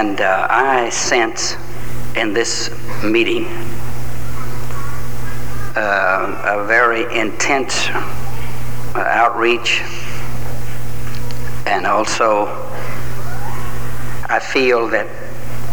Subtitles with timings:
[0.00, 1.56] And uh, I sense
[2.16, 2.70] in this
[3.04, 3.44] meeting
[5.76, 7.86] uh, a very intense
[8.94, 9.82] outreach,
[11.66, 12.46] and also
[14.30, 15.06] I feel that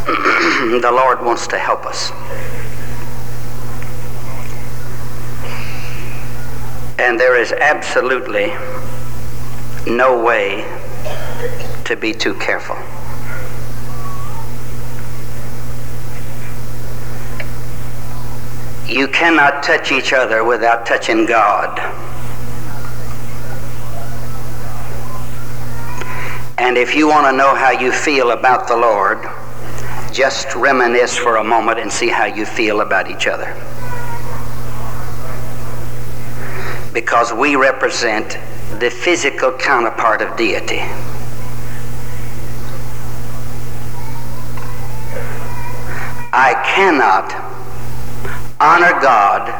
[0.82, 2.12] the Lord wants to help us.
[7.00, 8.48] And there is absolutely
[9.90, 10.66] no way
[11.86, 12.76] to be too careful.
[18.88, 21.78] You cannot touch each other without touching God.
[26.58, 29.20] And if you want to know how you feel about the Lord,
[30.14, 33.54] just reminisce for a moment and see how you feel about each other.
[36.94, 38.38] Because we represent
[38.80, 40.80] the physical counterpart of deity.
[46.32, 47.47] I cannot
[48.60, 49.54] honor God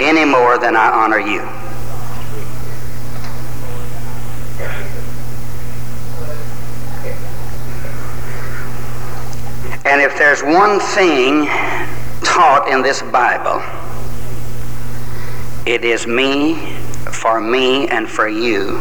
[0.00, 1.40] any more than I honor you.
[9.84, 11.46] And if there's one thing
[12.22, 13.62] taught in this Bible,
[15.66, 16.76] it is me,
[17.10, 18.80] for me, and for you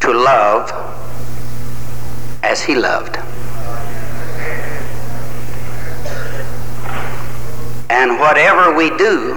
[0.00, 0.70] to love
[2.42, 3.18] as He loved.
[7.94, 9.36] And whatever we do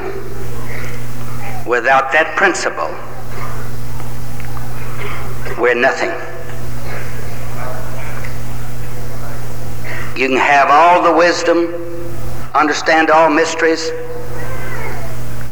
[1.67, 2.89] without that principle,
[5.61, 6.09] we're nothing.
[10.19, 11.67] You can have all the wisdom,
[12.55, 13.91] understand all mysteries,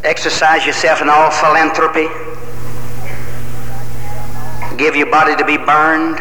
[0.04, 2.08] exercise yourself in all philanthropy,
[4.78, 6.18] give your body to be burned.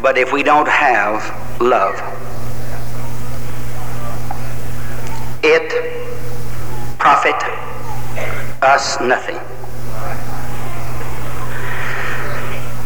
[0.00, 2.00] But if we don't have love,
[5.44, 7.36] it profit
[8.62, 9.36] us nothing.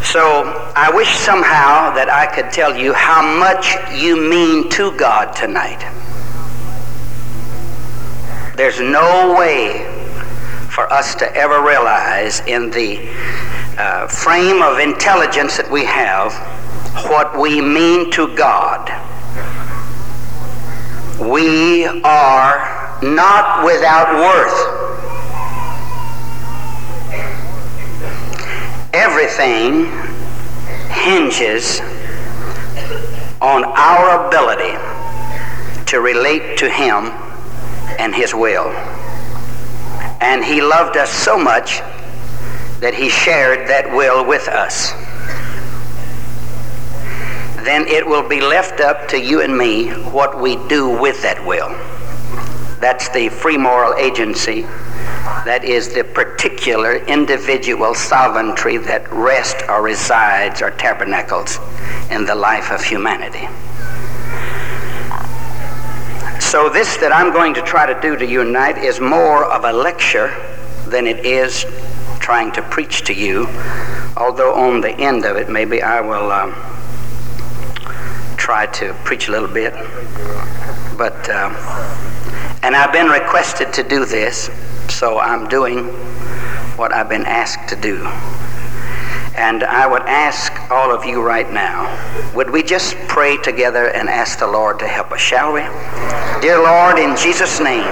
[0.03, 0.43] So
[0.75, 5.79] I wish somehow that I could tell you how much you mean to God tonight.
[8.57, 9.85] There's no way
[10.71, 12.99] for us to ever realize in the
[13.79, 16.33] uh, frame of intelligence that we have
[17.09, 18.89] what we mean to God.
[21.21, 24.75] We are not without worth.
[28.95, 29.87] Everything
[30.91, 31.81] hinges
[33.41, 34.79] on our ability
[35.87, 37.07] to relate to Him
[37.99, 38.69] and His will.
[40.21, 41.81] And He loved us so much
[42.81, 44.93] that He shared that will with us.
[47.65, 51.45] Then it will be left up to you and me what we do with that
[51.45, 51.69] will.
[52.81, 54.63] That's the free moral agency
[55.45, 61.59] that is the particular individual sovereignty that rests or resides or tabernacles
[62.11, 63.49] in the life of humanity.
[66.41, 69.65] So, this that I'm going to try to do to you tonight is more of
[69.65, 70.29] a lecture
[70.87, 71.67] than it is
[72.21, 73.47] trying to preach to you,
[74.17, 76.55] although on the end of it, maybe I will um,
[78.49, 79.75] try to preach a little bit.
[80.97, 81.53] But, uh,
[82.63, 84.49] and I've been requested to do this
[84.89, 85.85] so I'm doing
[86.79, 87.97] what I've been asked to do.
[89.37, 91.93] And I would ask all of you right now,
[92.35, 95.61] would we just pray together and ask the Lord to help us, shall we?
[96.41, 97.85] Dear Lord, in Jesus' name,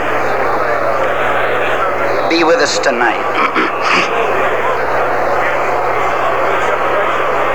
[2.30, 3.20] be with us tonight.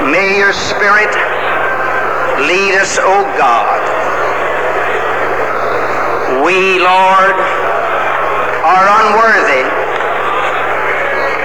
[0.12, 1.31] May your Spirit
[2.48, 3.82] lead us, O God.
[6.46, 7.38] We, Lord,
[8.66, 9.66] are unworthy,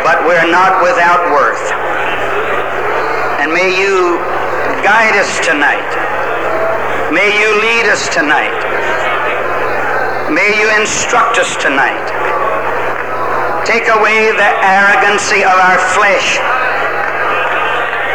[0.05, 1.73] but we're not without worth.
[3.41, 4.17] And may you
[4.83, 5.91] guide us tonight.
[7.13, 8.57] May you lead us tonight.
[10.33, 12.07] May you instruct us tonight.
[13.67, 16.39] Take away the arrogancy of our flesh,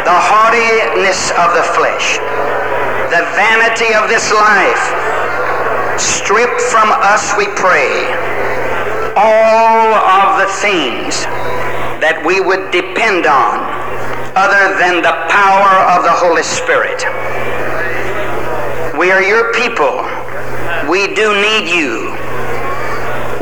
[0.04, 2.20] the haughtiness of the flesh,
[3.12, 4.80] the vanity of this life.
[6.00, 8.08] Strip from us, we pray
[9.20, 11.28] all of the things
[12.00, 13.60] that we would depend on
[14.32, 17.04] other than the power of the Holy Spirit.
[18.96, 20.00] We are your people.
[20.88, 22.16] We do need you.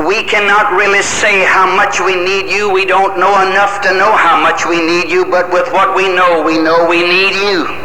[0.03, 2.67] We cannot really say how much we need you.
[2.67, 6.11] We don't know enough to know how much we need you, but with what we
[6.11, 7.80] know, we know we need you.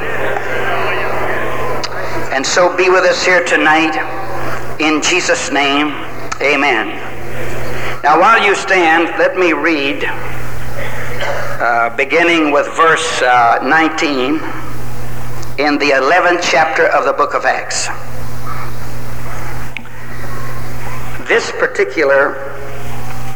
[2.47, 3.97] So be with us here tonight.
[4.81, 5.89] In Jesus' name,
[6.41, 6.89] amen.
[8.03, 10.05] Now, while you stand, let me read,
[11.61, 14.37] uh, beginning with verse uh, 19
[15.59, 17.89] in the 11th chapter of the book of Acts.
[21.29, 22.37] This particular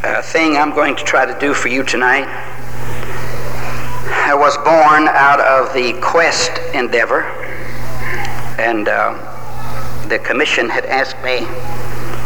[0.03, 2.29] uh, thing I'm going to try to do for you tonight
[4.31, 7.23] I was born out of the Quest endeavor,
[8.61, 9.17] and uh,
[10.09, 11.39] the commission had asked me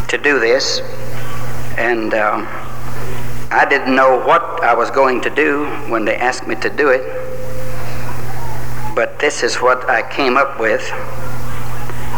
[0.08, 0.81] to do this,
[1.78, 2.44] and uh,
[3.52, 6.88] I didn't know what I was going to do when they asked me to do
[6.88, 7.04] it,
[8.96, 10.82] but this is what I came up with,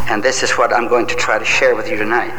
[0.09, 2.33] and this is what I'm going to try to share with you tonight.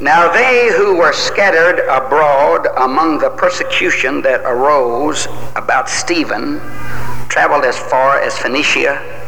[0.00, 5.26] Now they who were scattered abroad among the persecution that arose
[5.56, 6.60] about Stephen
[7.28, 9.25] traveled as far as Phoenicia,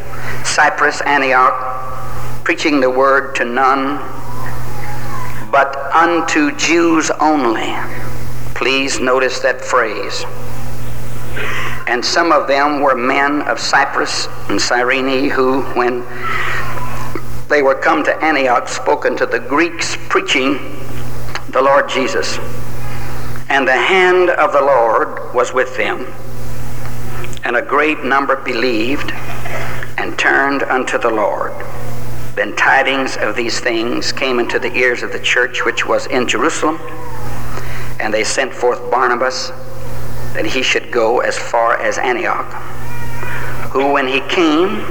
[0.48, 3.98] Cyprus, Antioch, preaching the word to none
[5.50, 7.74] but unto Jews only.
[8.54, 10.24] Please notice that phrase.
[11.86, 16.04] And some of them were men of Cyprus and Cyrene who, when
[17.48, 20.54] they were come to Antioch, spoken to the Greeks, preaching
[21.50, 22.38] the Lord Jesus.
[23.48, 26.06] And the hand of the Lord was with them.
[27.44, 29.12] And a great number believed
[30.28, 31.52] and turned unto the Lord.
[32.34, 36.28] Then tidings of these things came into the ears of the church which was in
[36.28, 36.78] Jerusalem.
[38.00, 39.48] And they sent forth Barnabas
[40.34, 42.52] that he should go as far as Antioch.
[43.72, 44.84] Who, when he came,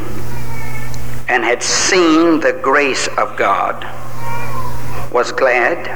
[1.29, 3.83] and had seen the grace of God,
[5.11, 5.87] was glad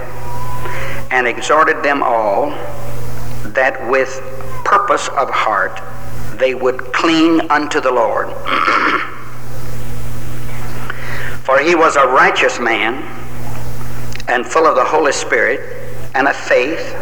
[1.11, 2.51] and exhorted them all
[3.53, 4.21] that with
[4.63, 5.79] purpose of heart
[6.37, 8.29] they would cling unto the Lord.
[11.51, 13.03] For he was a righteous man
[14.29, 15.59] and full of the Holy Spirit
[16.15, 16.95] and of faith,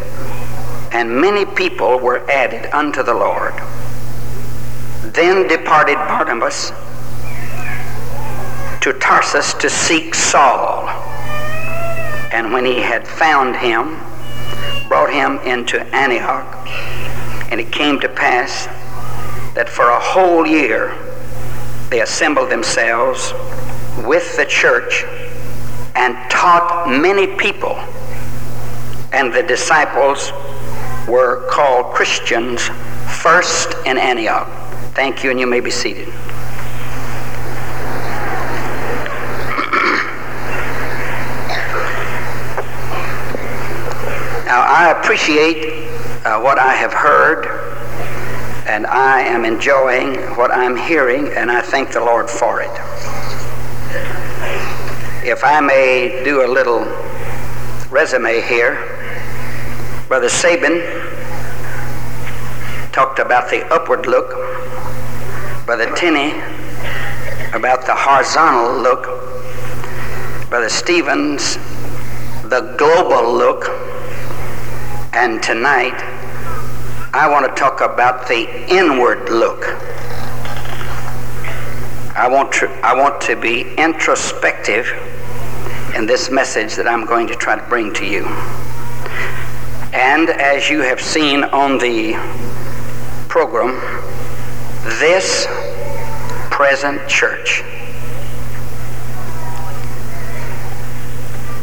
[0.92, 3.54] and many people were added unto the Lord.
[5.14, 6.72] Then departed Barnabas
[8.82, 10.90] to Tarsus to seek Saul.
[12.34, 14.00] And when he had found him,
[14.88, 16.68] brought him into Antioch.
[17.52, 18.66] And it came to pass
[19.54, 20.96] that for a whole year
[21.92, 23.32] they assembled themselves
[24.08, 25.04] with the church
[25.96, 27.76] and taught many people.
[29.12, 30.32] And the disciples
[31.08, 32.70] were called Christians
[33.22, 34.48] first in Antioch.
[34.94, 36.08] Thank you, and you may be seated.
[44.46, 45.88] Now, I appreciate
[46.26, 47.46] uh, what I have heard,
[48.68, 52.70] and I am enjoying what I'm hearing, and I thank the Lord for it.
[55.30, 56.80] If I may do a little
[57.92, 58.74] resume here,
[60.08, 60.82] Brother Sabin
[62.92, 64.32] talked about the upward look,
[65.68, 66.32] Brother Tinney
[67.54, 69.04] about the horizontal look,
[70.50, 71.58] Brother Stevens
[72.50, 73.70] the global look,
[75.14, 75.94] and tonight,
[77.14, 79.64] I want to talk about the inward look.
[82.18, 84.88] I want to, I want to be introspective
[86.00, 88.24] in this message that I'm going to try to bring to you.
[89.92, 92.14] And as you have seen on the
[93.28, 93.76] program,
[94.98, 95.46] this
[96.50, 97.64] present church,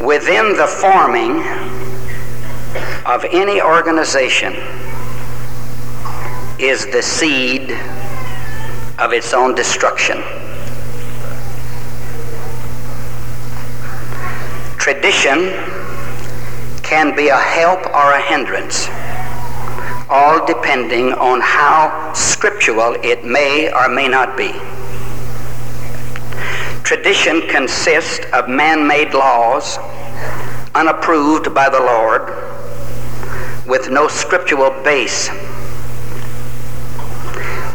[0.05, 1.40] within the forming
[3.07, 4.52] of any organization
[6.59, 7.71] is the seed
[8.99, 10.23] of its own destruction.
[14.87, 15.50] Tradition
[16.85, 18.87] can be a help or a hindrance,
[20.09, 24.52] all depending on how scriptural it may or may not be.
[26.85, 29.76] Tradition consists of man made laws
[30.76, 32.28] unapproved by the Lord
[33.66, 35.26] with no scriptural base.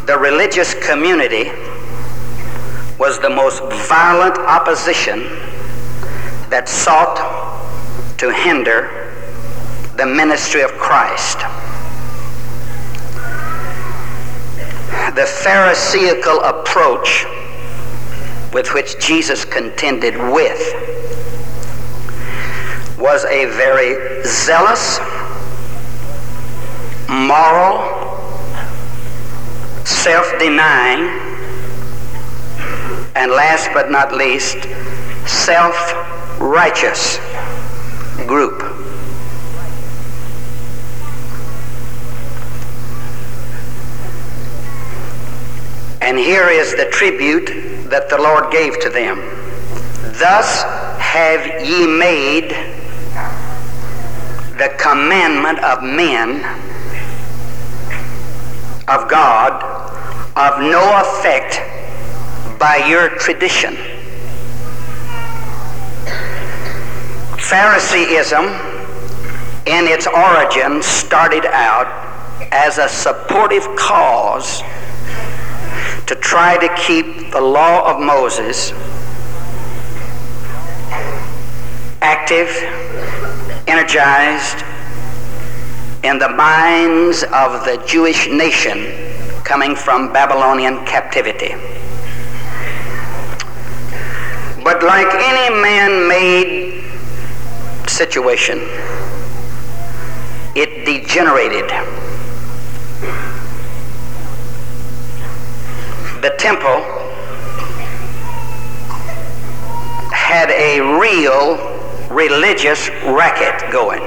[0.06, 1.52] The religious community
[2.98, 5.51] was the most violent opposition
[6.52, 7.16] that sought
[8.18, 9.10] to hinder
[9.96, 11.38] the ministry of Christ.
[15.16, 17.24] The Pharisaical approach
[18.52, 20.60] with which Jesus contended with
[22.98, 25.00] was a very zealous
[27.08, 27.80] moral,
[29.86, 31.08] self denying,
[33.16, 34.58] and last but not least,
[35.26, 35.74] self
[36.40, 37.18] righteous
[38.26, 38.62] group.
[46.00, 47.46] And here is the tribute
[47.88, 49.18] that the Lord gave to them.
[50.18, 50.62] Thus
[50.98, 52.50] have ye made
[54.58, 56.44] the commandment of men,
[58.88, 59.62] of God,
[60.36, 61.60] of no effect
[62.58, 63.76] by your tradition.
[67.52, 68.46] Phariseeism,
[69.66, 71.86] in its origin, started out
[72.50, 74.62] as a supportive cause
[76.06, 78.72] to try to keep the law of Moses
[82.00, 82.48] active,
[83.68, 84.64] energized
[86.04, 88.78] in the minds of the Jewish nation
[89.44, 91.52] coming from Babylonian captivity.
[94.64, 96.71] But like any man made
[97.92, 98.58] situation,
[100.56, 101.68] it degenerated.
[106.22, 106.80] The temple
[110.10, 111.58] had a real
[112.10, 114.02] religious racket going.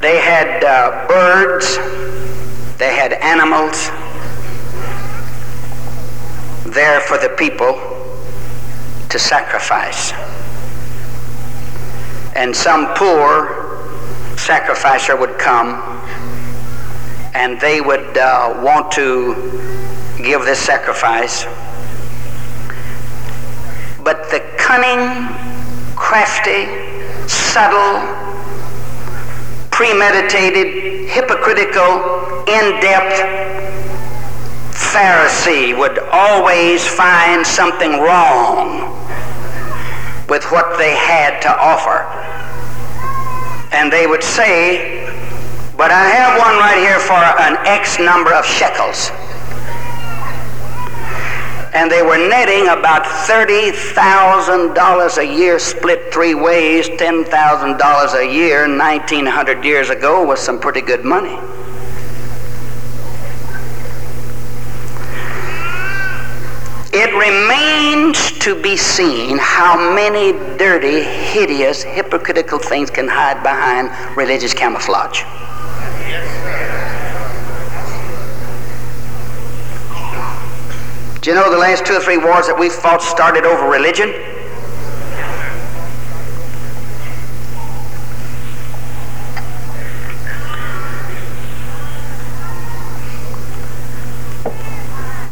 [0.00, 1.76] They had uh, birds,
[2.78, 3.90] they had animals
[6.74, 8.01] there for the people
[9.12, 10.12] to sacrifice.
[12.34, 13.78] And some poor
[14.38, 15.82] sacrificer would come
[17.34, 19.34] and they would uh, want to
[20.16, 21.44] give this sacrifice.
[24.02, 25.28] But the cunning,
[25.94, 26.66] crafty,
[27.28, 28.00] subtle,
[29.70, 33.42] premeditated, hypocritical, in depth
[34.72, 38.90] Pharisee would always find something wrong
[40.28, 42.06] with what they had to offer.
[43.74, 45.06] And they would say,
[45.76, 49.10] But I have one right here for an X number of shekels
[51.74, 59.64] and they were netting about $30,000 a year split three ways, $10,000 a year 1900
[59.64, 61.38] years ago was some pretty good money.
[67.04, 74.54] It remains to be seen how many dirty, hideous, hypocritical things can hide behind religious
[74.54, 75.22] camouflage.
[81.22, 84.31] Do you know the last two or three wars that we fought started over religion?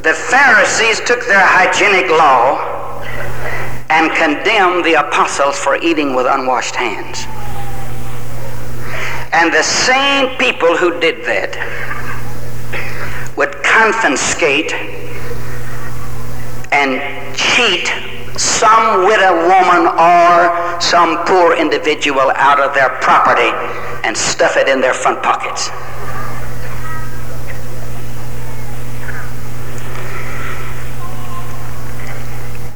[0.02, 2.56] The Pharisees took their hygienic law
[3.90, 7.26] and condemned the apostles for eating with unwashed hands.
[9.34, 11.52] And the same people who did that
[13.36, 14.72] would confiscate
[16.72, 16.96] and
[17.36, 17.92] cheat
[18.40, 23.52] some widow woman or some poor individual out of their property
[24.08, 25.68] and stuff it in their front pockets.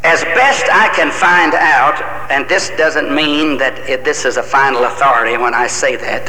[0.05, 4.43] As best I can find out, and this doesn't mean that it, this is a
[4.43, 6.29] final authority when I say that,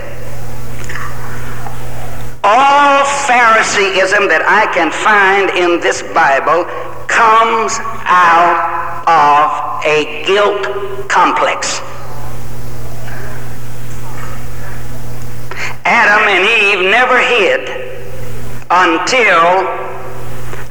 [2.41, 6.63] all Phariseeism that I can find in this Bible
[7.11, 7.75] comes
[8.07, 11.81] out of a guilt complex.
[15.83, 17.67] Adam and Eve never hid
[18.71, 19.67] until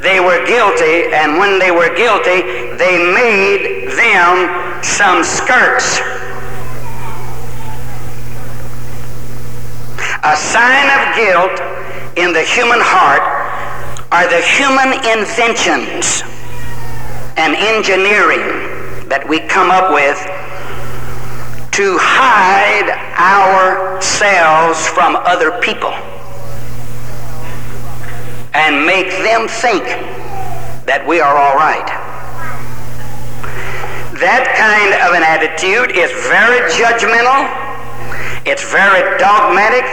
[0.05, 2.45] they were guilty, and when they were guilty,
[2.77, 5.99] they made them some skirts.
[10.23, 11.57] A sign of guilt
[12.19, 13.25] in the human heart
[14.13, 16.23] are the human inventions
[17.37, 20.21] and engineering that we come up with
[21.73, 26.14] to hide ourselves from other people
[28.75, 29.85] and make them think
[30.83, 31.87] that we are all right.
[34.19, 37.65] That kind of an attitude is very judgmental
[38.47, 39.89] it's very dogmatic.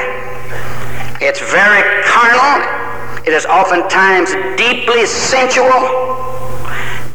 [1.21, 3.23] It's very carnal.
[3.25, 5.71] It is oftentimes deeply sensual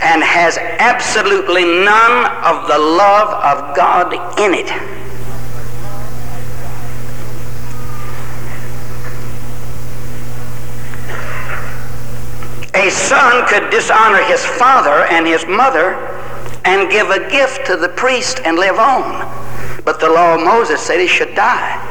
[0.01, 4.96] and has absolutely none of the love of God in it.
[12.87, 15.95] A son could dishonor his father and his mother
[16.65, 19.27] and give a gift to the priest and live on.
[19.85, 21.83] But the law of Moses said he should die.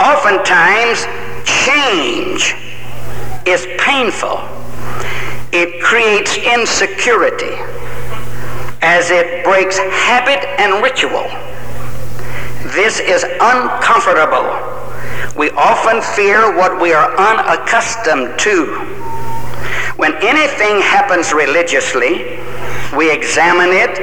[0.00, 1.06] Oftentimes,
[1.46, 2.56] change
[3.46, 4.40] is painful.
[5.52, 7.54] It creates insecurity
[8.82, 11.28] as it breaks habit and ritual.
[12.74, 14.77] This is uncomfortable.
[15.38, 18.66] We often fear what we are unaccustomed to.
[19.94, 22.40] When anything happens religiously,
[22.96, 24.00] we examine it.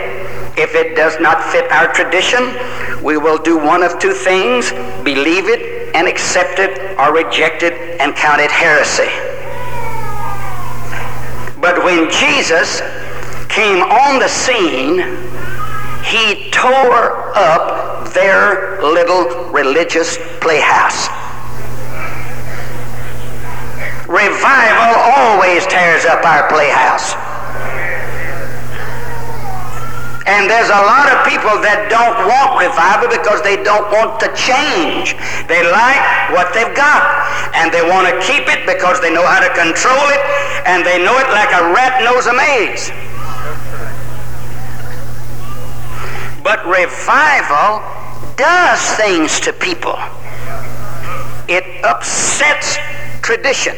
[0.57, 2.55] If it does not fit our tradition,
[3.03, 4.71] we will do one of two things
[5.03, 9.11] believe it and accept it, or reject it and count it heresy.
[11.59, 12.79] But when Jesus
[13.49, 14.99] came on the scene,
[16.05, 21.09] he tore up their little religious playhouse.
[24.07, 27.17] Revival always tears up our playhouse.
[30.25, 34.29] And there's a lot of people that don't want revival because they don't want to
[34.33, 35.17] change.
[35.50, 36.01] They like
[36.33, 37.01] what they've got.
[37.53, 40.21] And they want to keep it because they know how to control it.
[40.69, 42.89] And they know it like a rat knows a maze.
[46.45, 47.81] But revival
[48.37, 49.97] does things to people.
[51.49, 52.77] It upsets
[53.23, 53.75] tradition.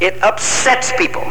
[0.00, 1.22] It upsets people.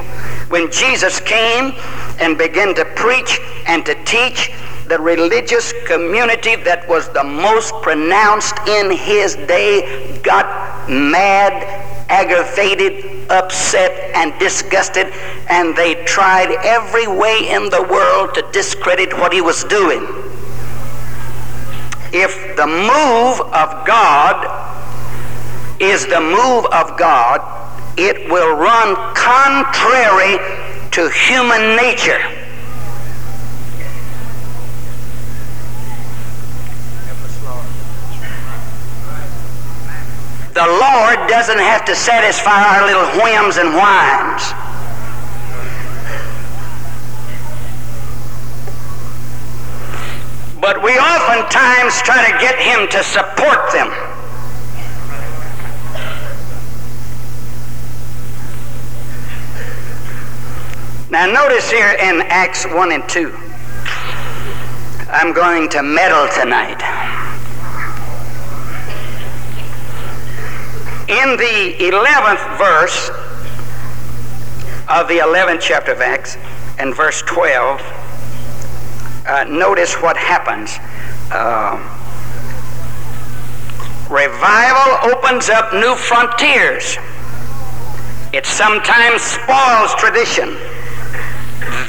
[0.47, 1.73] When Jesus came
[2.21, 4.49] and began to preach and to teach,
[4.87, 11.51] the religious community that was the most pronounced in his day got mad,
[12.07, 15.07] aggravated, upset, and disgusted,
[15.49, 20.26] and they tried every way in the world to discredit what he was doing.
[22.13, 24.47] If the move of God
[25.79, 27.41] is the move of God,
[27.97, 30.37] it will run contrary
[30.91, 32.21] to human nature.
[40.53, 44.66] The Lord doesn't have to satisfy our little whims and whines.
[50.67, 53.87] But we oftentimes try to get Him to support them.
[61.09, 63.33] Now, notice here in Acts 1 and 2,
[65.09, 66.81] I'm going to meddle tonight.
[71.07, 73.09] In the 11th verse
[74.89, 76.35] of the 11th chapter of Acts,
[76.77, 77.96] and verse 12,
[79.27, 80.77] uh, notice what happens.
[81.31, 81.77] Uh,
[84.09, 86.97] revival opens up new frontiers.
[88.33, 90.57] It sometimes spoils tradition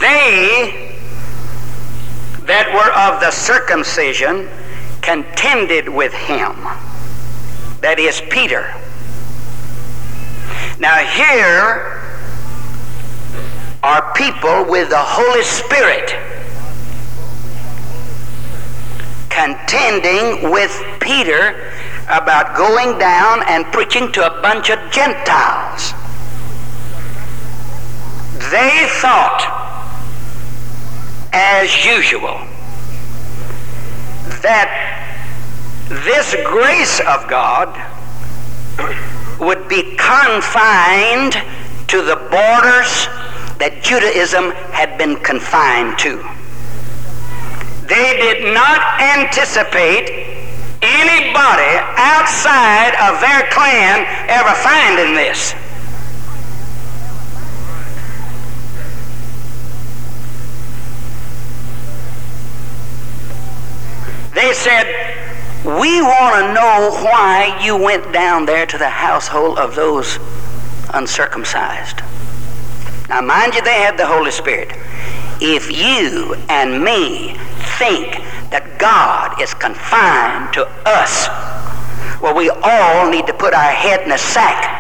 [0.01, 0.95] they
[2.47, 4.49] that were of the circumcision
[5.03, 6.55] contended with him.
[7.81, 8.75] That is Peter.
[10.79, 12.01] Now, here
[13.83, 16.15] are people with the Holy Spirit
[19.39, 21.71] contending with Peter
[22.09, 25.93] about going down and preaching to a bunch of Gentiles.
[28.51, 29.47] They thought
[31.33, 32.41] as usual
[34.43, 34.71] that
[36.05, 37.69] this grace of God
[39.39, 41.35] would be confined
[41.87, 43.07] to the borders
[43.59, 46.38] that Judaism had been confined to.
[47.89, 50.11] They did not anticipate
[50.83, 55.55] anybody outside of their clan ever finding this.
[64.35, 64.87] They said,
[65.65, 70.19] We want to know why you went down there to the household of those
[70.93, 72.03] uncircumcised.
[73.09, 74.73] Now, mind you, they had the Holy Spirit.
[75.41, 77.39] If you and me
[77.79, 78.19] think
[78.51, 81.29] that God is confined to us,
[82.21, 84.79] well, we all need to put our head in a sack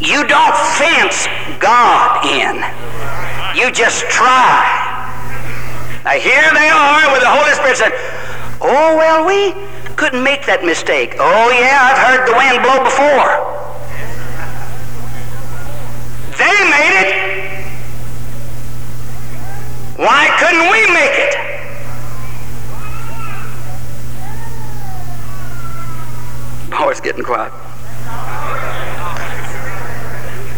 [0.00, 1.28] You don't fence
[1.60, 2.56] God in.
[3.54, 4.64] You just try.
[6.04, 7.92] Now here they are with the Holy Spirit saying,
[8.62, 9.52] Oh, well, we
[9.96, 11.16] couldn't make that mistake.
[11.20, 13.49] Oh, yeah, I've heard the wind blow before.
[16.40, 17.10] They made it.
[19.96, 21.34] Why couldn't we make it?
[26.72, 27.52] Oh, it's getting quiet.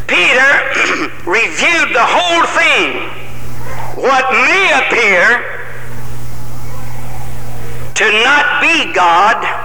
[0.06, 0.52] Peter
[1.26, 3.10] reviewed the whole thing.
[3.96, 5.42] What may appear
[7.94, 9.62] to not be God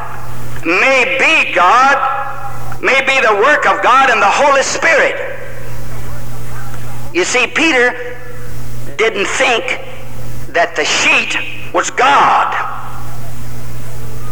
[0.67, 5.15] may be God, may be the work of God and the Holy Spirit.
[7.17, 8.15] You see, Peter
[8.95, 9.65] didn't think
[10.53, 12.53] that the sheet was God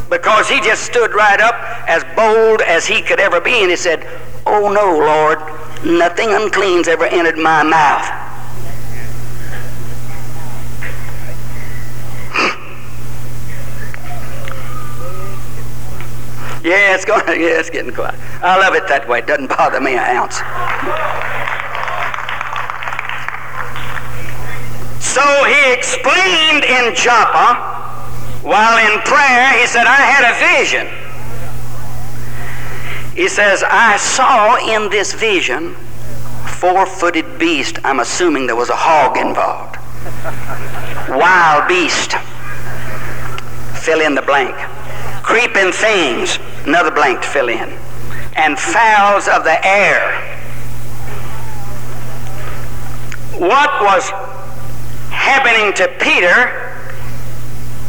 [0.08, 1.56] because he just stood right up
[1.90, 4.06] as bold as he could ever be and he said,
[4.46, 5.40] Oh no, Lord,
[5.84, 8.06] nothing unclean's ever entered my mouth.
[16.64, 17.22] Yeah, it's going.
[17.28, 18.16] Yeah, it's getting quiet.
[18.42, 19.20] I love it that way.
[19.20, 20.42] It doesn't bother me an ounce.
[25.16, 27.56] So he explained in Joppa,
[28.44, 30.88] while in prayer, he said, I had a vision.
[33.16, 35.74] He says, I saw in this vision
[36.60, 37.80] four-footed beast.
[37.86, 39.78] I'm assuming there was a hog involved.
[41.10, 42.16] Wild beast.
[43.86, 44.54] Fill in the blank.
[45.24, 47.78] Creeping things Another blank to fill in.
[48.36, 50.20] And fowls of the air.
[53.38, 54.12] What was
[55.26, 56.54] happening to Peter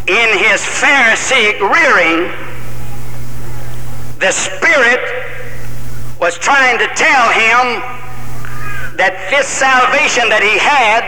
[0.08, 2.32] in his Pharisaic rearing,
[4.18, 5.04] the Spirit
[6.18, 7.84] was trying to tell him
[8.96, 11.04] that this salvation that he had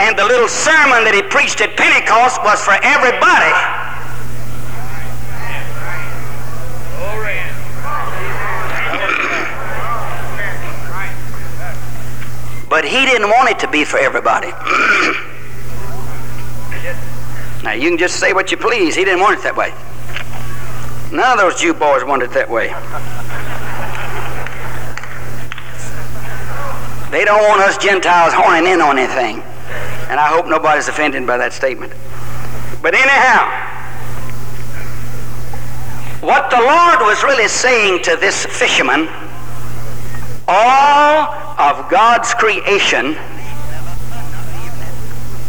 [0.00, 3.52] and the little sermon that he preached at Pentecost was for everybody.
[12.68, 14.48] But he didn't want it to be for everybody.
[17.64, 18.94] now, you can just say what you please.
[18.94, 19.72] He didn't want it that way.
[21.10, 22.68] None of those Jew boys wanted it that way.
[27.10, 29.42] They don't want us Gentiles horning in on anything.
[30.10, 31.92] And I hope nobody's offended by that statement.
[32.82, 33.48] But anyhow,
[36.20, 39.08] what the Lord was really saying to this fisherman
[40.48, 43.14] all of God's creation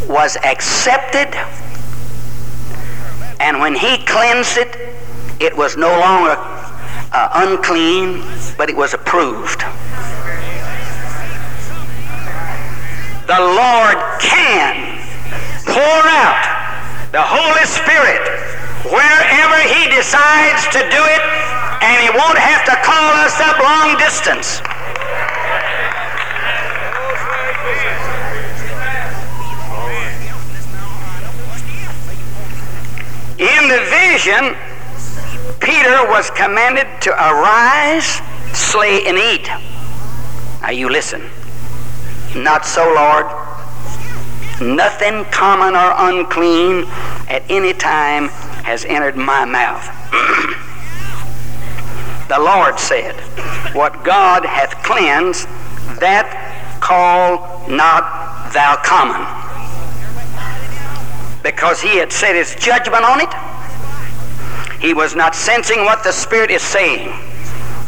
[0.06, 1.34] was accepted,
[3.40, 4.76] and when He cleansed it,
[5.40, 8.22] it was no longer uh, unclean,
[8.58, 9.60] but it was approved.
[13.26, 15.00] The Lord can
[15.64, 16.44] pour out
[17.12, 18.20] the Holy Spirit
[18.84, 21.22] wherever He decides to do it,
[21.80, 24.60] and He won't have to call us up long distance.
[33.40, 34.54] In the vision,
[35.60, 38.20] Peter was commanded to arise,
[38.52, 39.48] slay, and eat.
[40.60, 41.22] Now you listen.
[42.36, 43.24] Not so, Lord.
[44.60, 46.84] Nothing common or unclean
[47.28, 48.28] at any time
[48.64, 49.86] has entered my mouth.
[52.28, 53.14] the Lord said,
[53.74, 55.48] What God hath cleansed,
[55.98, 56.49] that
[56.80, 59.22] call not thou common.
[61.42, 63.32] Because he had set his judgment on it,
[64.80, 67.08] he was not sensing what the Spirit is saying.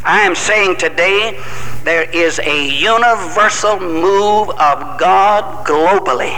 [0.05, 1.41] I am saying today
[1.85, 6.37] there is a universal move of God globally.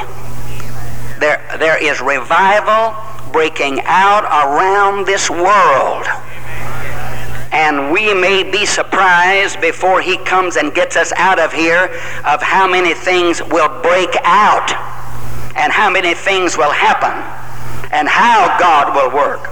[1.18, 2.94] There, there is revival
[3.32, 6.06] breaking out around this world
[7.54, 11.84] and we may be surprised before he comes and gets us out of here
[12.26, 14.72] of how many things will break out
[15.56, 17.14] and how many things will happen
[17.92, 19.48] and how God will work.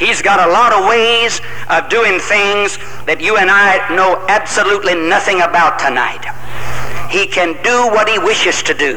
[0.00, 2.76] He's got a lot of ways of doing things
[3.06, 6.26] that you and I know absolutely nothing about tonight.
[7.12, 8.96] He can do what he wishes to do.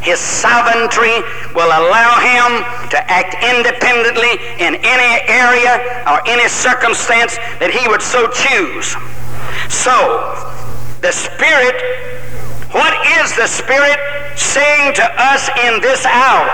[0.00, 1.26] His sovereignty
[1.58, 2.62] will allow him
[2.94, 8.94] to act independently in any area or any circumstance that he would so choose.
[9.66, 9.90] So,
[11.02, 11.74] the Spirit,
[12.70, 13.98] what is the Spirit
[14.38, 16.46] saying to us in this hour?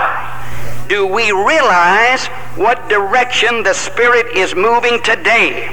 [0.89, 2.25] Do we realize
[2.57, 5.69] what direction the Spirit is moving today?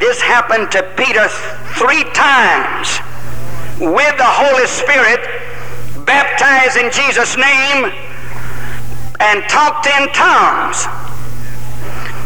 [0.00, 1.28] This happened to Peter
[1.76, 2.96] three times
[3.80, 5.22] with the Holy Spirit,
[6.04, 7.92] baptized in Jesus' name,
[9.20, 10.86] and talked in tongues.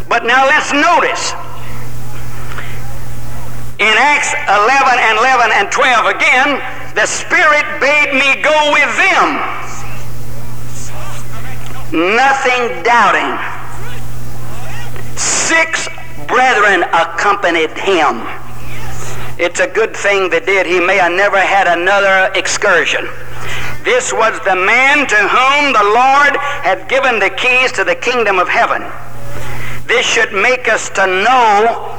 [0.08, 1.32] But now let's notice.
[3.78, 6.48] In Acts 11 and 11 and 12 again,
[6.94, 9.40] the Spirit bade me go with them.
[12.16, 13.36] Nothing doubting.
[15.16, 15.88] Six
[16.28, 18.22] brethren accompanied him.
[19.38, 20.66] It's a good thing they did.
[20.66, 23.08] He may have never had another excursion.
[23.82, 28.38] This was the man to whom the Lord had given the keys to the kingdom
[28.38, 28.82] of heaven.
[29.88, 31.96] This should make us to know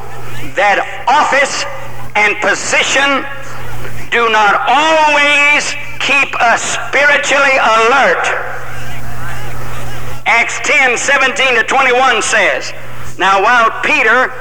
[0.56, 1.66] that office
[2.16, 3.26] and position
[4.14, 8.24] do not always keep us spiritually alert.
[10.30, 12.72] Acts 10 17 to 21 says,
[13.18, 14.32] Now while Peter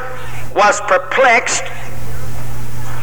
[0.55, 1.65] was perplexed,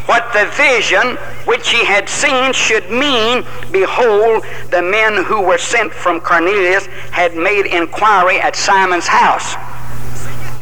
[0.09, 5.93] what the vision which he had seen should mean, behold, the men who were sent
[5.93, 9.53] from Cornelius had made inquiry at Simon's house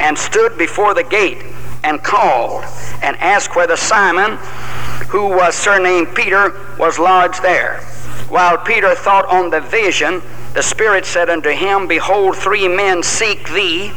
[0.01, 1.45] and stood before the gate
[1.85, 2.65] and called
[3.01, 4.37] and asked whether Simon,
[5.07, 7.79] who was surnamed Peter, was lodged there.
[8.27, 10.21] While Peter thought on the vision,
[10.57, 13.91] the Spirit said unto him, Behold, three men seek thee.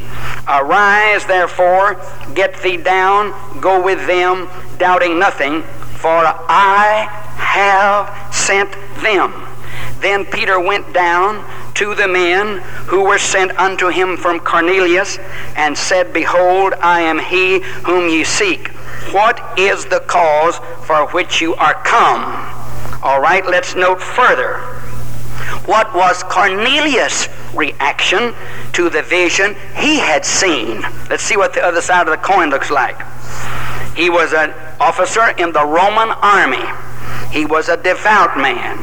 [0.47, 1.99] Arise, therefore,
[2.35, 4.47] get thee down, go with them,
[4.77, 5.63] doubting nothing,
[5.97, 8.71] for I have sent
[9.01, 9.33] them.
[10.01, 11.43] Then Peter went down
[11.73, 15.17] to the men who were sent unto him from Cornelius
[15.55, 18.67] and said, Behold, I am he whom ye seek.
[19.11, 22.21] What is the cause for which you are come?
[23.01, 24.61] All right, let's note further.
[25.65, 28.33] What was Cornelius' reaction
[28.73, 30.81] to the vision he had seen?
[31.09, 32.97] Let's see what the other side of the coin looks like.
[33.95, 36.65] He was an officer in the Roman army.
[37.31, 38.77] He was a devout man,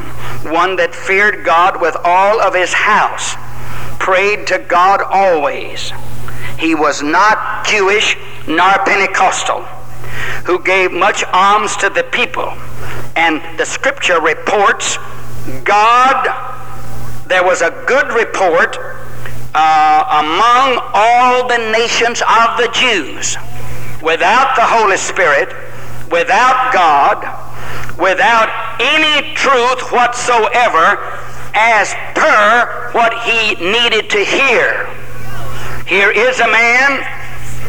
[0.52, 3.34] one that feared God with all of his house,
[3.98, 5.92] prayed to God always.
[6.58, 9.62] He was not Jewish nor Pentecostal,
[10.46, 12.52] who gave much alms to the people.
[13.16, 14.96] And the scripture reports
[15.64, 16.26] God,
[17.28, 18.78] there was a good report
[19.54, 23.36] uh, among all the nations of the Jews.
[24.02, 25.52] Without the Holy Spirit,
[26.10, 27.20] without God,
[27.98, 28.48] without
[28.80, 30.96] any truth whatsoever,
[31.54, 34.88] as per what he needed to hear.
[35.86, 37.04] Here is a man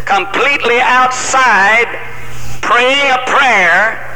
[0.05, 1.87] completely outside
[2.61, 4.15] praying a prayer,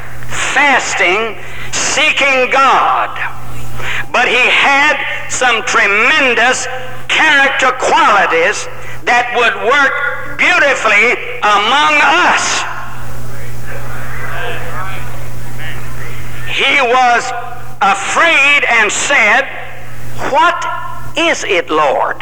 [0.53, 1.35] fasting,
[1.71, 3.42] seeking God.
[4.11, 6.67] But he had some tremendous
[7.09, 8.69] character qualities
[9.03, 12.63] that would work beautifully among us.
[16.53, 17.23] He was
[17.81, 19.49] afraid and said,
[20.29, 20.61] What
[21.17, 22.21] is it, Lord?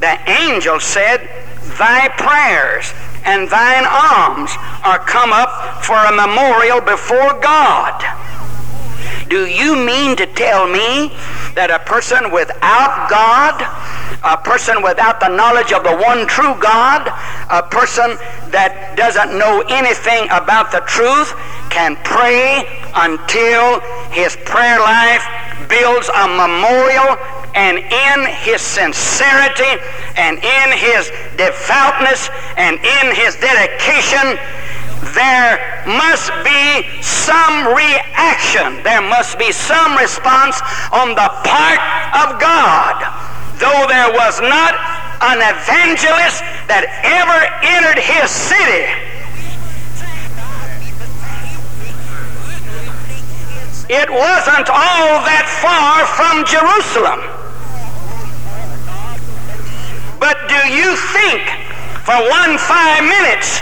[0.00, 1.28] The angel said,
[1.76, 2.92] Thy prayers
[3.24, 4.50] and thine alms
[4.84, 8.00] are come up for a memorial before God.
[9.28, 11.14] Do you mean to tell me
[11.54, 13.54] that a person without God,
[14.22, 17.06] a person without the knowledge of the one true God,
[17.50, 18.18] a person
[18.50, 21.34] that doesn't know anything about the truth,
[21.70, 25.22] can pray until his prayer life
[25.70, 27.14] builds a memorial
[27.54, 29.78] and in his sincerity
[30.18, 34.38] and in his devoutness and in his dedication
[35.14, 38.82] there must be some reaction.
[38.82, 40.60] There must be some response
[40.92, 41.80] on the part
[42.14, 42.96] of God.
[43.58, 44.74] Though there was not
[45.20, 48.88] an evangelist that ever entered his city,
[53.90, 57.20] it wasn't all that far from Jerusalem.
[60.20, 61.42] But do you think
[62.06, 63.60] for one five minutes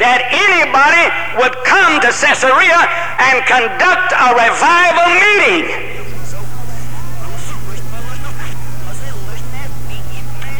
[0.00, 1.04] that anybody
[1.36, 2.80] would come to Caesarea
[3.20, 5.92] and conduct a revival meeting.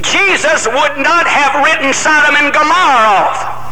[0.02, 3.62] Jesus would not have written Sodom and Gomorrah off.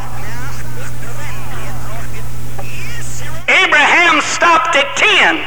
[3.51, 5.43] Abraham stopped at 10.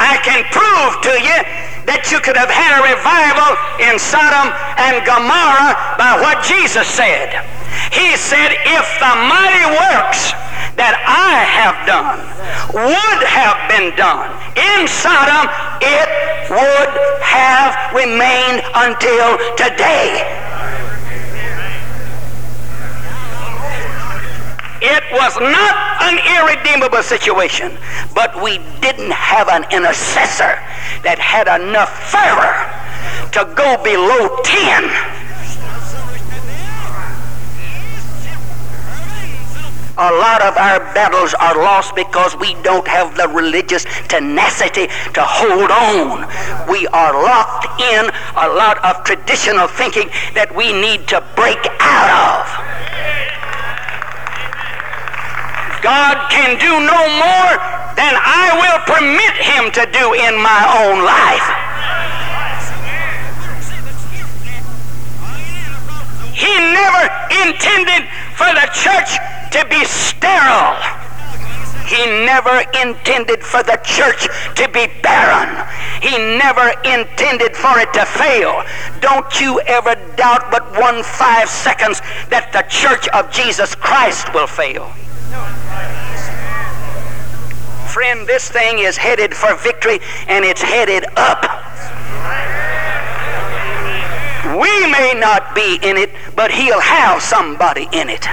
[0.00, 1.38] I can prove to you
[1.84, 3.52] that you could have had a revival
[3.84, 4.48] in Sodom
[4.80, 7.59] and Gomorrah by what Jesus said.
[7.92, 10.30] He said, if the mighty works
[10.78, 12.22] that I have done
[12.70, 15.50] would have been done in Sodom,
[15.82, 16.08] it
[16.54, 20.22] would have remained until today.
[24.80, 25.74] It was not
[26.06, 27.76] an irredeemable situation,
[28.14, 30.56] but we didn't have an intercessor
[31.02, 32.54] that had enough fervor
[33.34, 35.19] to go below 10
[40.00, 45.20] A lot of our battles are lost because we don't have the religious tenacity to
[45.20, 46.24] hold on.
[46.72, 52.08] We are locked in a lot of traditional thinking that we need to break out
[52.16, 52.48] of.
[55.84, 57.52] God can do no more
[57.92, 61.44] than I will permit him to do in my own life.
[66.32, 67.04] He never
[67.44, 68.08] intended
[68.40, 70.78] for the church to be sterile.
[71.86, 75.50] He never intended for the church to be barren.
[76.00, 78.62] He never intended for it to fail.
[79.00, 84.46] Don't you ever doubt but one five seconds that the church of Jesus Christ will
[84.46, 84.86] fail.
[87.90, 91.42] Friend, this thing is headed for victory and it's headed up.
[94.56, 98.26] We may not be in it, but he'll have somebody in it.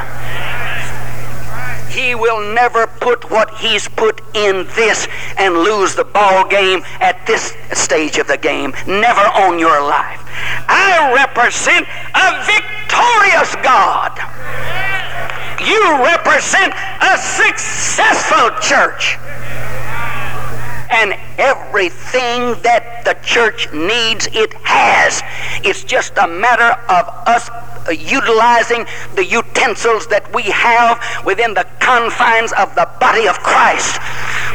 [1.98, 7.26] He will never put what he's put in this and lose the ball game at
[7.26, 8.72] this stage of the game.
[8.86, 10.22] Never on your life.
[10.70, 14.14] I represent a victorious God.
[15.66, 19.18] You represent a successful church.
[20.94, 25.24] And everything that the church needs, it has.
[25.66, 27.50] It's just a matter of us
[27.88, 34.00] uh, utilizing the utensils that we have within the confines of the body of Christ.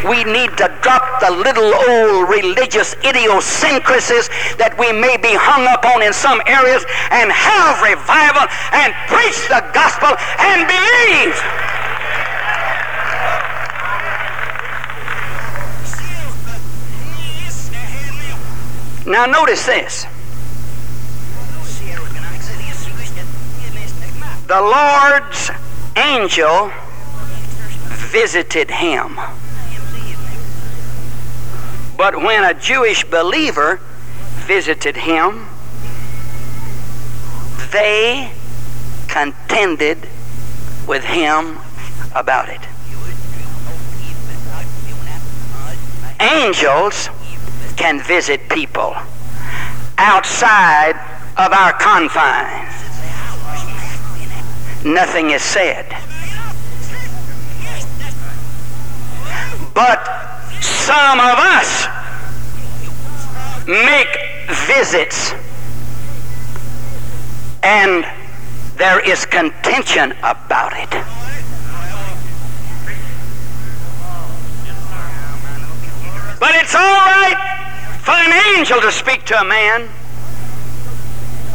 [0.04, 5.84] We need to drop the little old religious idiosyncrasies that we may be hung up
[5.84, 11.38] on in some areas and have revival and preach the gospel and believe.
[19.06, 20.06] Now, notice this.
[24.52, 25.50] The Lord's
[25.96, 26.70] angel
[28.12, 29.18] visited him.
[31.96, 33.80] But when a Jewish believer
[34.44, 35.46] visited him,
[37.70, 38.30] they
[39.08, 40.06] contended
[40.86, 41.56] with him
[42.14, 42.60] about it.
[46.20, 47.08] Angels
[47.78, 48.94] can visit people
[49.96, 50.96] outside
[51.38, 52.91] of our confines
[54.84, 55.86] nothing is said.
[59.74, 60.04] But
[60.60, 61.86] some of us
[63.66, 64.18] make
[64.68, 65.34] visits
[67.62, 68.04] and
[68.76, 70.90] there is contention about it.
[76.40, 79.88] But it's all right for an angel to speak to a man.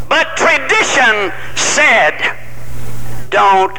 [0.07, 2.46] But tradition said
[3.29, 3.77] don't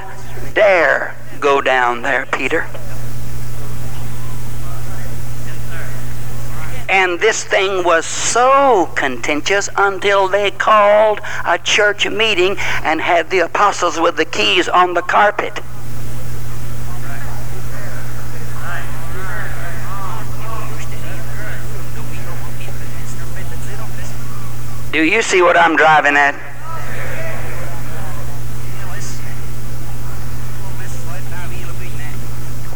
[0.55, 2.67] dare go down there, Peter.
[6.89, 13.41] And this thing was so contentious until they called a church meeting and had the
[13.41, 15.61] apostles with the keys on the carpet.
[24.91, 26.48] Do you see what I'm driving at?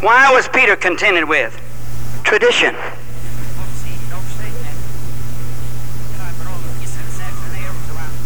[0.03, 1.57] Why was Peter contented with?
[2.25, 2.75] Tradition.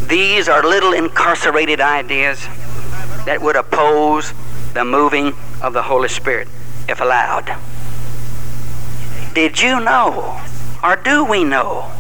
[0.07, 2.39] These are little incarcerated ideas
[3.25, 4.33] that would oppose
[4.73, 6.47] the moving of the Holy Spirit
[6.89, 7.55] if allowed.
[9.35, 10.41] Did you know,
[10.83, 11.91] or do we know,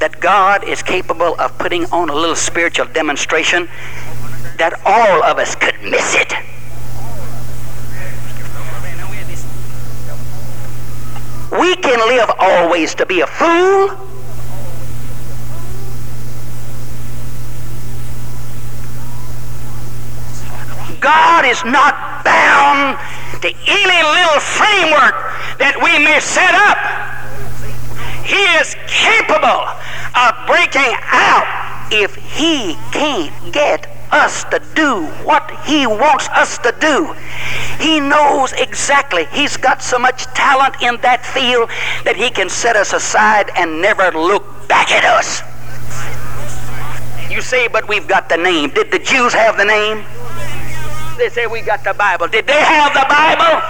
[0.00, 3.68] that God is capable of putting on a little spiritual demonstration
[4.56, 6.34] that all of us could miss it?
[11.50, 13.88] We can live always to be a fool.
[21.00, 22.98] God is not bound
[23.40, 25.14] to any little framework
[25.58, 26.76] that we may set up.
[28.26, 29.64] He is capable
[30.18, 31.46] of breaking out
[31.90, 37.12] if he can't get us to do what He wants us to do.
[37.78, 39.26] He knows exactly.
[39.32, 41.70] He's got so much talent in that field
[42.04, 45.42] that He can set us aside and never look back at us.
[47.30, 48.70] You say, but we've got the name.
[48.70, 50.04] Did the Jews have the name?
[51.18, 52.28] They say we got the Bible.
[52.28, 53.60] Did they have the Bible?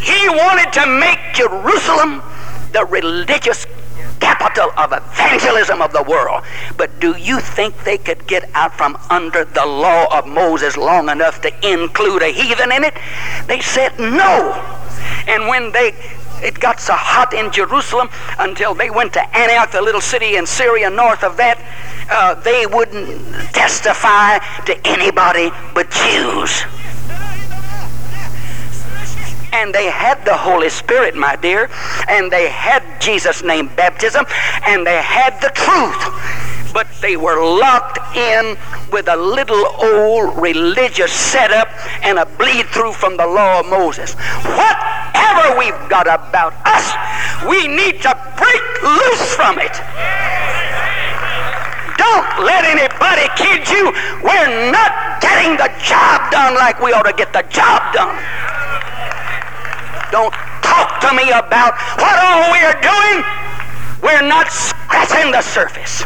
[0.00, 2.22] He wanted to make Jerusalem
[2.72, 3.66] the religious
[4.20, 6.44] capital of evangelism of the world.
[6.76, 11.08] But do you think they could get out from under the law of Moses long
[11.08, 12.94] enough to include a heathen in it?
[13.46, 14.52] They said no.
[15.26, 15.94] And when they
[16.42, 18.08] it got so hot in Jerusalem
[18.38, 21.60] until they went to Antioch, the little city in Syria north of that,
[22.10, 23.20] uh, they wouldn't
[23.52, 26.64] testify to anybody but Jews.
[29.52, 31.68] And they had the Holy Spirit, my dear,
[32.08, 34.24] and they had Jesus' name baptism,
[34.66, 36.72] and they had the truth.
[36.72, 38.56] But they were locked in
[38.92, 41.68] with a little old religious setup
[42.04, 44.14] and a bleed through from the law of Moses.
[44.14, 46.94] Whatever we've got about us,
[47.48, 49.74] we need to break loose from it.
[51.98, 53.92] Don't let anybody kid you.
[54.22, 58.16] We're not getting the job done like we ought to get the job done.
[60.10, 63.24] Don't talk to me about what all we are doing.
[64.02, 66.02] We're not scratching the surface.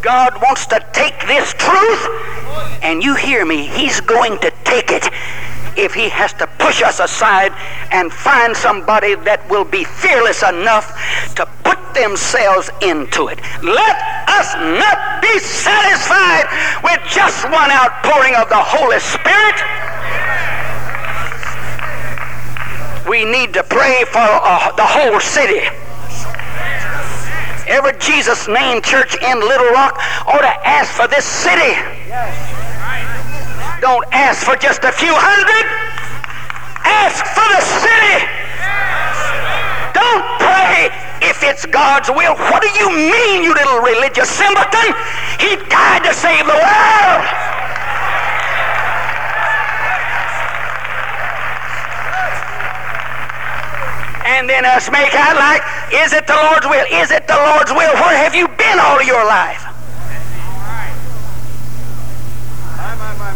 [0.00, 2.06] God wants to take this truth,
[2.82, 5.04] and you hear me, He's going to take it
[5.76, 7.52] if He has to push us aside
[7.92, 10.94] and find somebody that will be fearless enough
[11.34, 13.40] to put themselves into it.
[13.62, 13.96] Let
[14.28, 16.46] us not be satisfied
[16.84, 19.58] with just one outpouring of the Holy Spirit.
[23.08, 25.62] We need to pray for uh, the whole city.
[27.70, 31.78] Every Jesus name church in Little Rock ought to ask for this city.
[33.80, 35.66] Don't ask for just a few hundred.
[36.82, 38.26] Ask for the city.
[39.94, 40.90] Don't pray
[41.22, 42.34] if it's God's will.
[42.50, 44.94] What do you mean, you little religious simpleton?
[45.38, 47.45] He died to save the world.
[54.26, 55.62] And then us make out like,
[55.94, 56.86] is it the Lord's will?
[56.90, 57.94] Is it the Lord's will?
[58.02, 59.62] Where have you been all your life?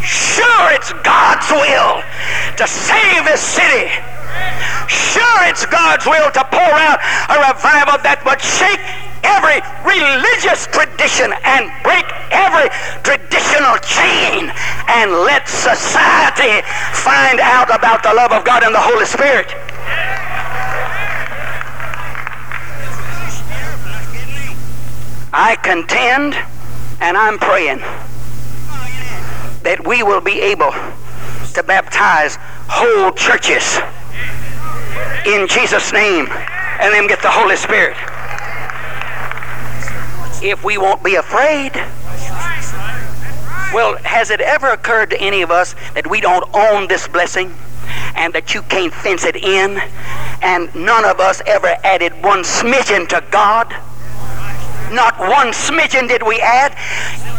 [0.02, 2.02] Sure, it's God's will
[2.58, 3.86] to save this city.
[4.88, 6.98] Sure, it's God's will to pour out
[7.30, 8.82] a revival that would shake
[9.22, 12.66] every religious tradition and break every
[13.06, 14.50] traditional chain
[14.90, 16.66] and let society
[16.98, 19.54] find out about the love of God and the Holy Spirit.
[25.32, 26.34] I contend
[27.00, 27.78] and I'm praying
[29.62, 30.72] that we will be able
[31.54, 32.36] to baptize
[32.68, 33.78] whole churches
[35.26, 36.26] in Jesus' name
[36.80, 37.96] and then get the Holy Spirit.
[40.42, 41.74] If we won't be afraid,
[43.72, 47.54] well, has it ever occurred to any of us that we don't own this blessing
[48.16, 49.80] and that you can't fence it in
[50.42, 53.72] and none of us ever added one smidgen to God?
[54.90, 56.74] Not one smidgen did we add.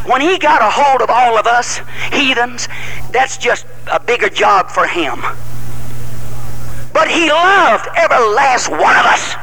[0.06, 1.82] When he got a hold of all of us,
[2.12, 2.68] heathens,
[3.12, 5.22] that's just a bigger job for him.
[6.94, 9.36] But he loved every last one of us.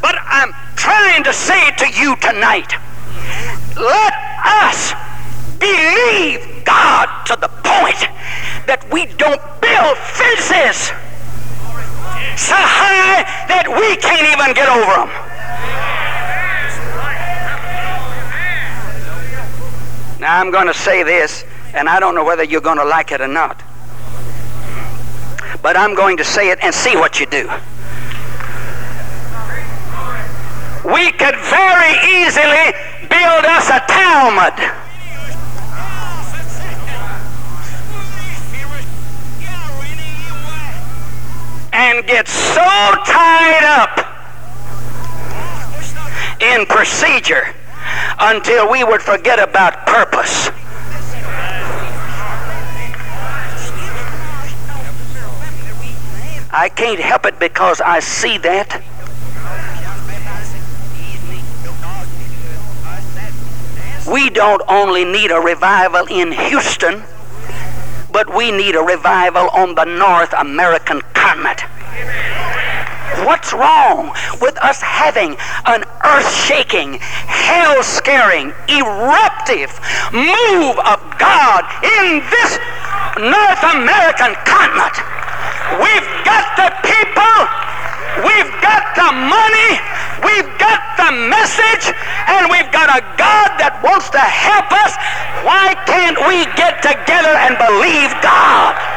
[0.00, 2.72] But I'm trying to say to you tonight,
[3.76, 4.14] let
[4.44, 4.92] us
[5.58, 8.08] believe God to the point
[8.66, 10.92] that we don't build fences
[12.36, 15.33] so high that we can't even get over them.
[20.24, 21.44] Now, I'm going to say this,
[21.74, 23.62] and I don't know whether you're going to like it or not.
[25.60, 27.42] But I'm going to say it and see what you do.
[30.82, 32.72] We could very easily
[33.12, 34.56] build us a Talmud.
[41.74, 42.64] And get so
[43.04, 44.00] tied up
[46.40, 47.54] in procedure
[48.18, 50.50] until we would forget about purpose.
[56.56, 58.80] I can't help it because I see that.
[64.10, 67.02] We don't only need a revival in Houston,
[68.12, 71.62] but we need a revival on the North American continent.
[73.24, 75.36] What's wrong with us having
[75.66, 76.98] an earth shaking,
[77.28, 79.68] hell scaring, eruptive
[80.12, 81.62] move of God
[82.00, 82.56] in this
[83.20, 84.96] North American continent?
[85.80, 87.36] We've got the people,
[88.24, 89.70] we've got the money,
[90.24, 91.92] we've got the message,
[92.28, 94.96] and we've got a God that wants to help us.
[95.44, 98.93] Why can't we get together and believe God?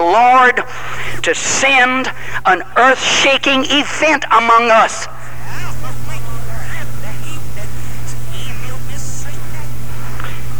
[0.00, 0.56] Lord
[1.22, 2.10] to send
[2.46, 5.06] an earth shaking event among us.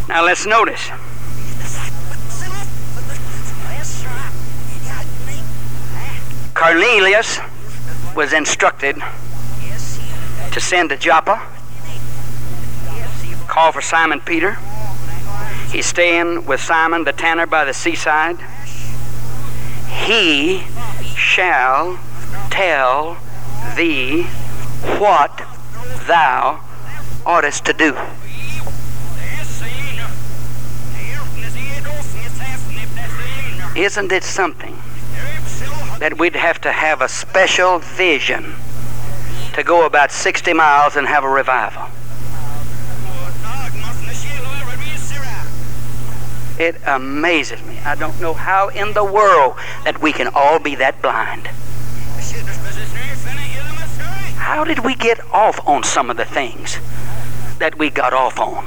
[0.09, 0.91] Now let's notice.
[6.55, 7.39] Cornelius
[8.15, 8.97] was instructed
[10.53, 11.41] to send to Joppa,
[13.49, 14.59] call for Simon Peter.
[15.71, 18.39] He's staying with Simon the tanner by the seaside.
[20.05, 20.65] He
[21.15, 22.01] shall
[22.51, 23.19] tell
[23.77, 24.25] thee
[24.99, 25.47] what
[26.09, 26.61] thou
[27.25, 27.97] oughtest to do.
[33.77, 34.77] Isn't it something
[36.01, 38.55] that we'd have to have a special vision
[39.53, 41.87] to go about 60 miles and have a revival?
[46.61, 47.79] It amazes me.
[47.87, 49.55] I don't know how in the world
[49.85, 51.47] that we can all be that blind.
[54.37, 56.77] How did we get off on some of the things
[57.61, 58.67] that we got off on?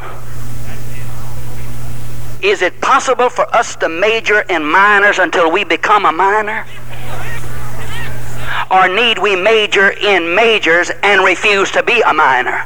[2.41, 6.65] Is it possible for us to major in minors until we become a minor?
[8.71, 12.65] Or need we major in majors and refuse to be a minor?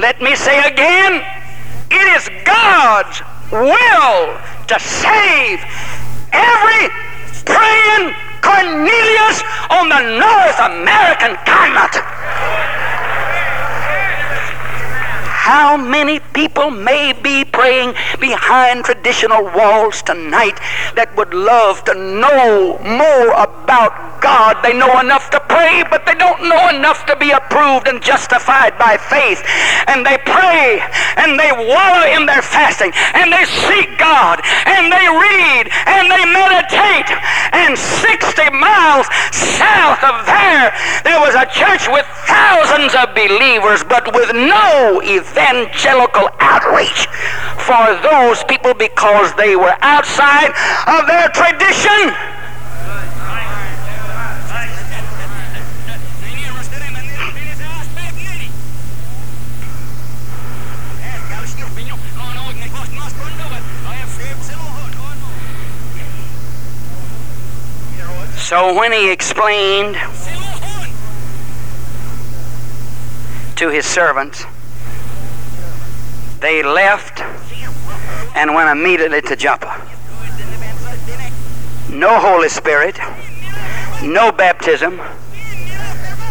[0.00, 1.22] Let me say again,
[1.90, 3.20] it is God's
[3.52, 4.32] will
[4.68, 5.60] to save
[6.32, 6.88] every
[7.44, 12.19] praying Cornelius on the North American continent.
[15.50, 20.54] How many people may be praying behind traditional walls tonight
[20.94, 24.62] that would love to know more about God?
[24.62, 28.78] They know enough to pray, but they don't know enough to be approved and justified
[28.78, 29.42] by faith.
[29.90, 30.86] And they pray
[31.18, 34.38] and they wallow in their fasting and they seek God
[34.70, 37.10] and they read and they meditate.
[37.58, 40.70] And 60 miles south of there,
[41.02, 47.06] there was a church with thousands of believers, but with no event evangelical outreach
[47.64, 50.50] for those people because they were outside
[50.86, 52.14] of their tradition.
[68.36, 69.94] So when he explained
[73.54, 74.44] to his servants
[76.40, 77.20] they left
[78.34, 79.86] and went immediately to Joppa.
[81.90, 82.98] No Holy Spirit,
[84.02, 84.96] no baptism,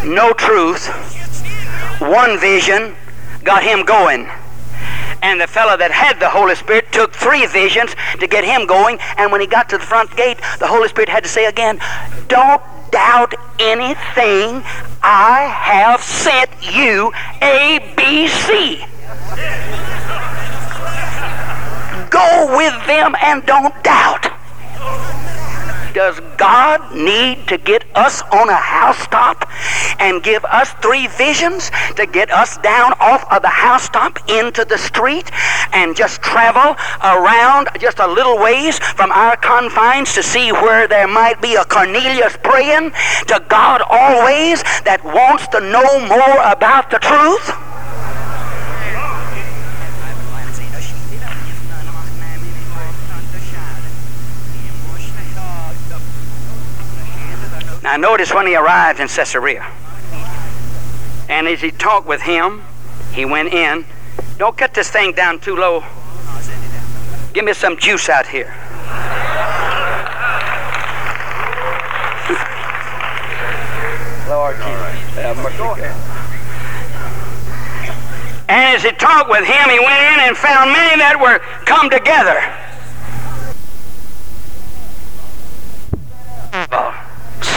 [0.04, 0.88] no truth,
[2.00, 2.94] one vision
[3.44, 4.28] got him going.
[5.22, 8.98] And the fellow that had the Holy Spirit took three visions to get him going.
[9.18, 11.78] And when he got to the front gate, the Holy Spirit had to say again,
[12.28, 14.62] Don't doubt anything.
[15.02, 18.84] I have sent you A, B, C.
[22.10, 24.26] Go with them and don't doubt.
[25.94, 29.48] Does God need to get us on a housetop
[29.98, 34.78] and give us three visions to get us down off of the housetop into the
[34.78, 35.30] street
[35.72, 41.08] and just travel around just a little ways from our confines to see where there
[41.08, 42.92] might be a Cornelius praying
[43.26, 47.79] to God always that wants to know more about the truth?
[58.00, 59.66] Notice when he arrived in Caesarea,
[61.28, 62.62] and as he talked with him,
[63.12, 63.84] he went in.
[64.38, 65.84] Don't cut this thing down too low.
[67.32, 68.52] Give me some juice out here.
[74.28, 74.80] Lord Jesus.
[78.48, 81.88] And as he talked with him, he went in and found many that were come
[81.88, 82.40] together.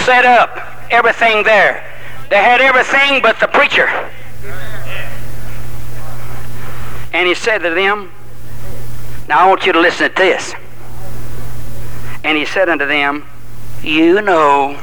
[0.06, 0.60] Set up
[0.91, 1.89] everything there.
[2.30, 3.88] They had everything but the preacher.
[7.14, 8.12] And he said to them,
[9.30, 10.54] Now I want you to listen to this.
[12.24, 13.26] And he said unto them,
[13.82, 14.78] You know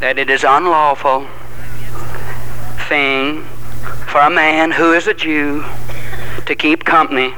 [0.00, 1.26] that it is unlawful
[2.88, 3.44] thing
[4.08, 5.64] for a man who is a Jew
[6.44, 7.34] to keep company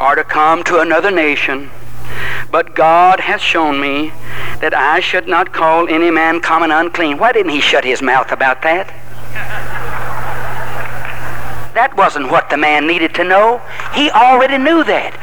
[0.00, 1.70] or to come to another nation.
[2.50, 4.12] But God hath shown me
[4.60, 7.18] that I should not call any man common unclean.
[7.18, 8.88] Why didn't he shut his mouth about that?
[11.74, 13.60] That wasn't what the man needed to know.
[13.94, 15.14] He already knew that.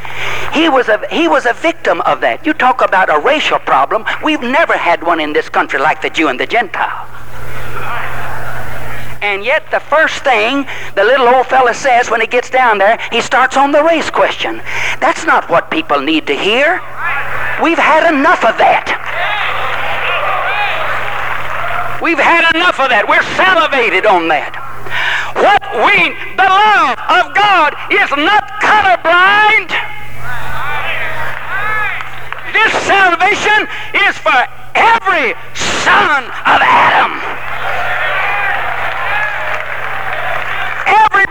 [0.54, 2.46] He was a he was a victim of that.
[2.46, 4.06] You talk about a racial problem.
[4.24, 7.08] We've never had one in this country like the Jew and the Gentile.
[9.22, 12.98] And yet, the first thing the little old fella says when he gets down there,
[13.12, 14.62] he starts on the race question.
[15.00, 16.82] That's not what people need to hear.
[17.62, 18.92] We've had enough of that.
[22.02, 23.08] We've had enough of that.
[23.08, 24.54] We're salivated on that.
[25.36, 29.74] What we, the love of God is not colorblind.
[32.54, 33.68] This salvation
[34.06, 34.38] is for
[34.76, 37.45] every son of Adam.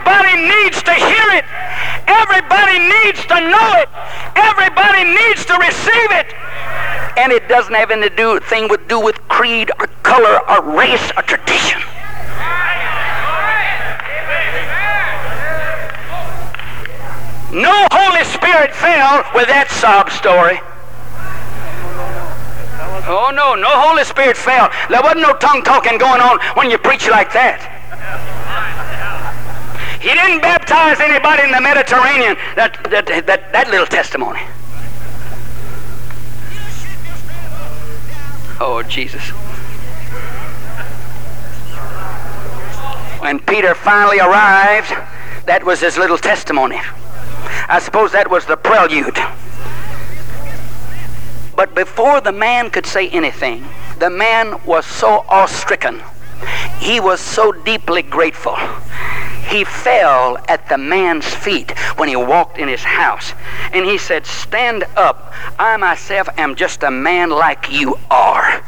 [0.06, 1.44] Everybody needs to hear it.
[2.06, 3.88] Everybody needs to know it.
[4.36, 6.26] Everybody needs to receive it.
[7.16, 11.10] And it doesn't have any do, thing to do with creed or color or race
[11.16, 11.80] or tradition.
[17.54, 20.60] No Holy Spirit fell with that sob story.
[23.06, 24.70] Oh no, no Holy Spirit fell.
[24.90, 27.70] There wasn't no tongue talking going on when you preach like that.
[30.04, 32.36] He didn't baptize anybody in the Mediterranean.
[32.56, 34.40] That, that, that, that little testimony.
[38.60, 39.22] Oh, Jesus.
[43.22, 44.90] When Peter finally arrived,
[45.46, 46.82] that was his little testimony.
[47.70, 49.16] I suppose that was the prelude.
[51.56, 53.64] But before the man could say anything,
[54.00, 56.02] the man was so awe stricken.
[56.78, 58.58] He was so deeply grateful
[59.46, 63.32] he fell at the man's feet when he walked in his house.
[63.72, 65.32] And he said, Stand up.
[65.58, 68.62] I myself am just a man like you are.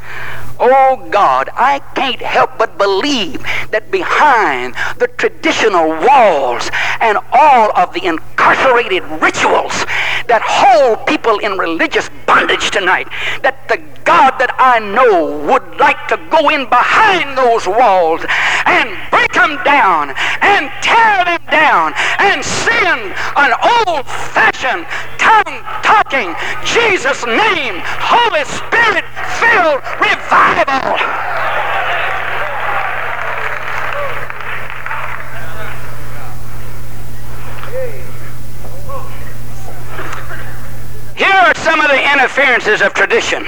[0.59, 6.69] Oh God, I can't help but believe that behind the traditional walls
[6.99, 9.85] and all of the incarcerated rituals
[10.27, 13.07] that hold people in religious bondage tonight,
[13.43, 18.23] that the God that I know would like to go in behind those walls
[18.67, 24.87] and break them down and tear them down and send an old fashioned,
[25.19, 29.07] tongue talking, Jesus name, Holy Spirit
[29.39, 31.56] filled revival.
[41.37, 43.45] Are some of the interferences of tradition.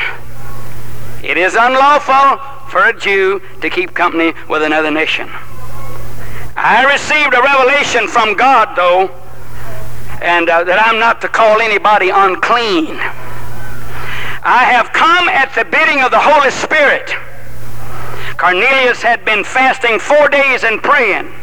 [1.23, 2.37] It is unlawful
[2.69, 5.27] for a Jew to keep company with another nation.
[6.55, 9.09] I received a revelation from God, though,
[10.21, 12.95] and uh, that I'm not to call anybody unclean.
[14.43, 17.11] I have come at the bidding of the Holy Spirit.
[18.37, 21.33] Cornelius had been fasting four days and praying.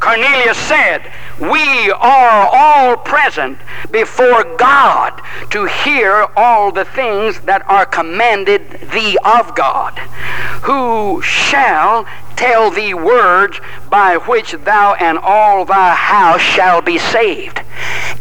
[0.00, 3.58] Cornelius said, We are all present
[3.90, 5.20] before God
[5.50, 9.98] to hear all the things that are commanded thee of God,
[10.62, 17.60] who shall tell thee words by which thou and all thy house shall be saved.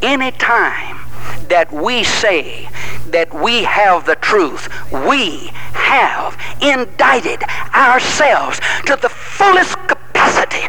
[0.02, 0.98] Any time
[1.48, 2.68] that we say
[3.08, 7.42] that we have the truth, we have indicted
[7.74, 10.68] ourselves to the fullest capacity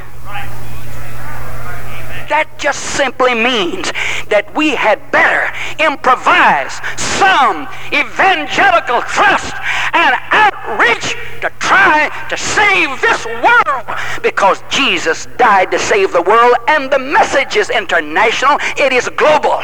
[2.30, 3.90] that just simply means
[4.30, 5.50] that we had better
[5.82, 9.50] improvise some evangelical thrust
[9.92, 13.86] and outreach to try to save this world
[14.22, 19.58] because Jesus died to save the world and the message is international, it is global.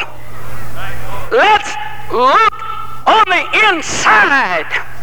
[1.30, 1.70] Let's
[2.10, 2.54] look
[3.06, 4.95] on the inside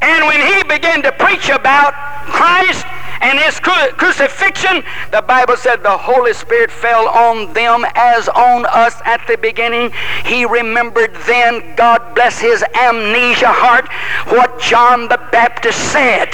[0.00, 1.94] And when he began to preach about
[2.26, 2.86] Christ
[3.20, 8.64] and his cru- crucifixion, the Bible said the Holy Spirit fell on them as on
[8.66, 9.92] us at the beginning.
[10.24, 13.88] He remembered then, God bless his amnesia heart,
[14.32, 16.28] what John the Baptist said.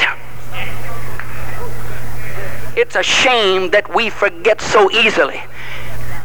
[2.77, 5.41] It's a shame that we forget so easily.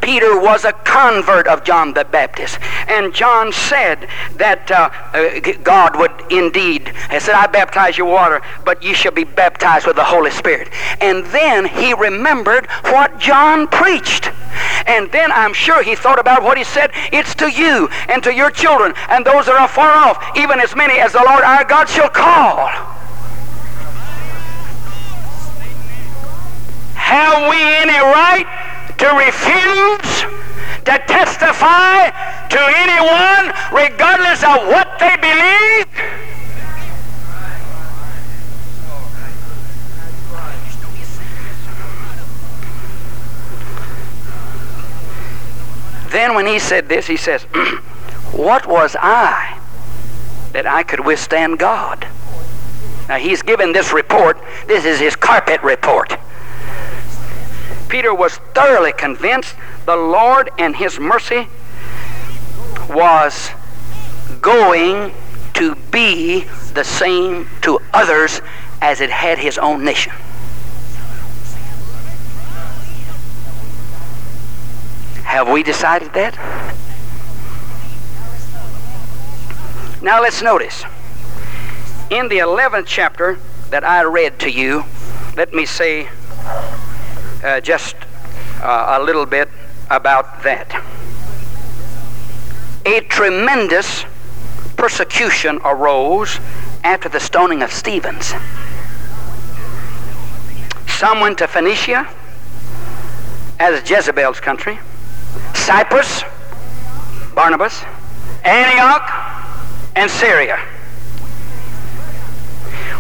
[0.02, 2.60] Peter was a convert of John the Baptist.
[2.88, 8.42] And John said that uh, uh, God would indeed, he said, I baptize you water,
[8.66, 10.70] but you shall be baptized with the Holy Spirit.
[11.02, 14.32] And then he remembered what John preached.
[14.88, 16.92] And then I'm sure he thought about what he said.
[17.12, 20.76] It's to you and to your children and those that are far off, even as
[20.76, 22.68] many as the Lord our God shall call.
[26.96, 28.46] Have we any right
[29.00, 30.26] to refuse
[30.84, 32.10] to testify
[32.50, 35.88] to anyone, regardless of what they believe?
[46.12, 47.44] Then, when he said this, he says,
[48.34, 49.60] What was I
[50.54, 52.08] that I could withstand God?
[53.08, 54.40] Now, he's given this report.
[54.68, 56.18] This is his carpet report.
[57.90, 61.48] Peter was thoroughly convinced the Lord and his mercy
[62.88, 63.50] was
[64.42, 65.12] going
[65.56, 68.42] to be the same to others
[68.82, 70.14] as it had his own nation.
[75.24, 76.36] Have we decided that?
[80.02, 80.84] Now let's notice.
[82.10, 84.86] In the 11th chapter that I read to you,
[85.36, 86.08] let me say
[87.44, 87.96] uh, just
[88.62, 89.50] uh, a little bit
[89.90, 90.84] about that.
[92.86, 94.06] A tremendous
[94.78, 96.40] persecution arose
[96.84, 98.34] after the stoning of Stephen's.
[100.88, 102.08] Some went to Phoenicia,
[103.60, 104.80] as Jezebel's country.
[105.54, 106.24] Cyprus,
[107.36, 107.84] Barnabas,
[108.44, 109.10] Antioch,
[109.96, 110.58] and Syria.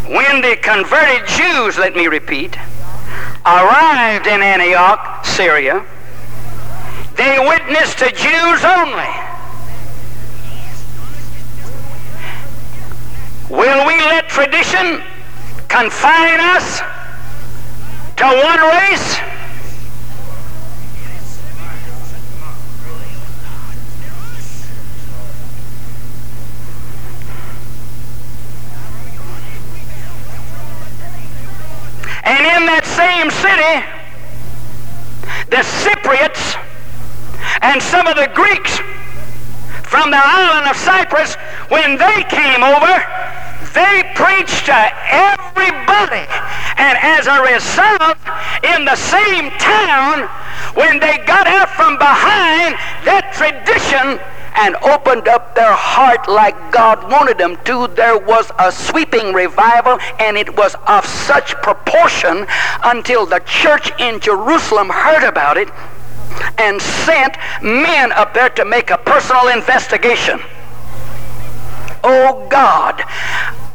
[0.07, 2.57] When the converted Jews, let me repeat,
[3.57, 5.85] arrived in Antioch, Syria,
[7.15, 9.09] they witnessed to Jews only.
[13.49, 15.01] Will we let tradition
[15.67, 16.79] confine us
[18.17, 19.38] to one race?
[32.29, 33.81] And in that same city,
[35.49, 36.53] the Cypriots
[37.65, 38.77] and some of the Greeks
[39.89, 41.33] from the island of Cyprus,
[41.73, 43.01] when they came over,
[43.73, 44.77] they preached to
[45.09, 46.29] everybody.
[46.77, 48.21] And as a result,
[48.61, 50.29] in the same town,
[50.77, 52.77] when they got out from behind
[53.09, 54.21] that tradition,
[54.59, 59.97] and opened up their heart like God wanted them to, there was a sweeping revival,
[60.19, 62.45] and it was of such proportion
[62.83, 65.69] until the church in Jerusalem heard about it
[66.57, 70.39] and sent men up there to make a personal investigation.
[72.03, 73.01] Oh God,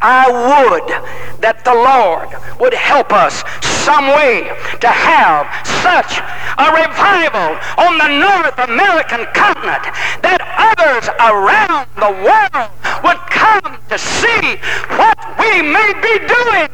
[0.01, 2.29] I would that the Lord
[2.59, 3.43] would help us
[3.85, 4.41] some way
[4.81, 5.45] to have
[5.85, 6.17] such
[6.57, 9.85] a revival on the North American continent
[10.25, 12.73] that others around the world
[13.05, 14.57] would come to see
[14.97, 16.73] what we may be doing.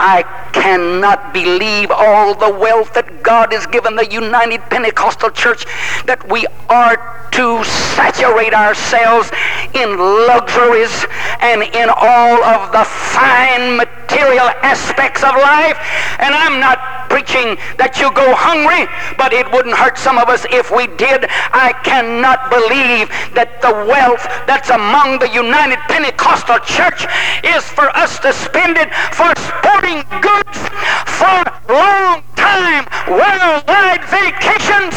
[0.00, 5.66] I cannot believe all the wealth that God has given the United Pentecostal Church
[6.06, 6.96] that we are
[7.32, 9.30] to saturate ourselves
[9.74, 9.96] in
[10.26, 11.06] luxuries
[11.40, 15.78] and in all of the fine material aspects of life.
[16.18, 18.86] And I'm not preaching that you go hungry,
[19.18, 21.26] but it wouldn't hurt some of us if we did.
[21.52, 27.06] I cannot believe that the wealth that's among the United Pentecostal Church
[27.42, 30.58] is for us to spend it for sporting goods,
[31.06, 34.94] for long time worldwide vacations,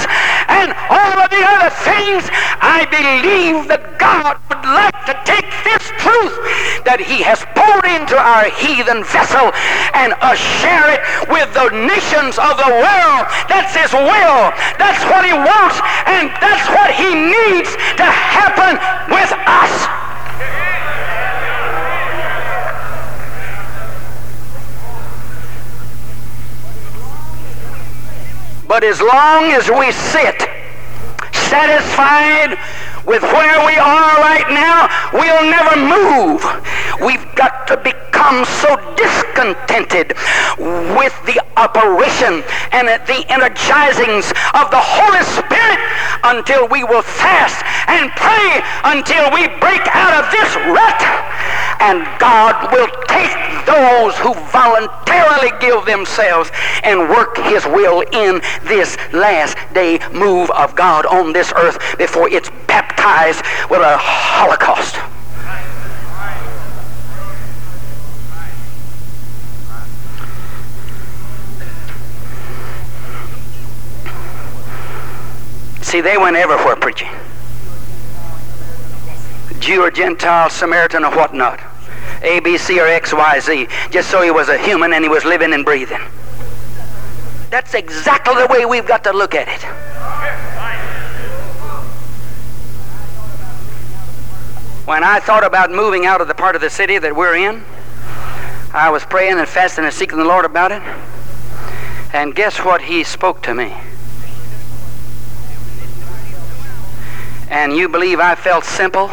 [0.64, 2.24] and all of the other things.
[2.64, 6.36] I believe that God would like to take this truth
[6.88, 9.52] that He has poured into our heathen vessel
[9.92, 13.24] and us share it with the nations of the world.
[13.52, 14.56] That's His will.
[14.80, 18.80] That's what He wants, and that's what He needs to happen
[19.12, 19.76] with us.
[28.66, 30.53] But as long as we sit
[31.54, 32.58] satisfied
[33.06, 36.42] with where we are right now, we'll never move.
[36.98, 40.18] We've got to become so discontented
[40.98, 42.42] with the operation
[42.74, 45.78] and the energizings of the Holy Spirit
[46.26, 48.58] until we will fast and pray
[48.90, 51.02] until we break out of this rut.
[51.84, 56.50] And God will take those who voluntarily give themselves
[56.82, 62.30] and work His will in this last day move of God on this earth before
[62.30, 64.96] it's baptized with a holocaust.
[75.86, 77.10] See, they went everywhere preaching.
[79.60, 81.73] Jew or Gentile, Samaritan or whatnot.
[82.24, 85.10] A, B, C, or X, Y, Z, just so he was a human and he
[85.10, 86.02] was living and breathing.
[87.50, 89.62] That's exactly the way we've got to look at it.
[94.86, 97.64] When I thought about moving out of the part of the city that we're in,
[98.74, 100.82] I was praying and fasting and seeking the Lord about it.
[102.14, 102.82] And guess what?
[102.82, 103.74] He spoke to me.
[107.50, 109.12] And you believe I felt simple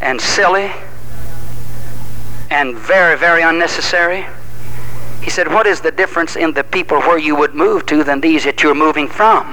[0.00, 0.70] and silly
[2.54, 4.24] and very, very unnecessary?
[5.20, 8.20] He said, What is the difference in the people where you would move to than
[8.20, 9.52] these that you're moving from?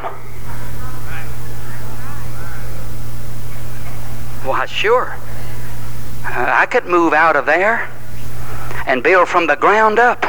[4.46, 5.18] Why, sure.
[6.26, 7.90] Uh, I could move out of there
[8.86, 10.24] and build from the ground up.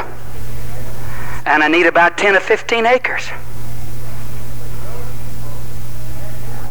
[1.45, 3.29] And I need about 10 or 15 acres.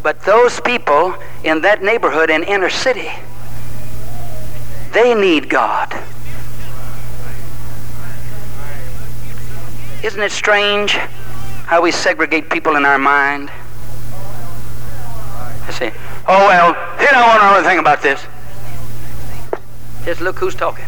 [0.03, 3.11] But those people in that neighborhood in inner city,
[4.93, 5.93] they need God.
[10.03, 13.51] Isn't it strange how we segregate people in our mind?
[15.65, 15.93] I say,
[16.27, 18.25] oh well, he don't want to know anything about this.
[20.05, 20.85] Just look who's talking.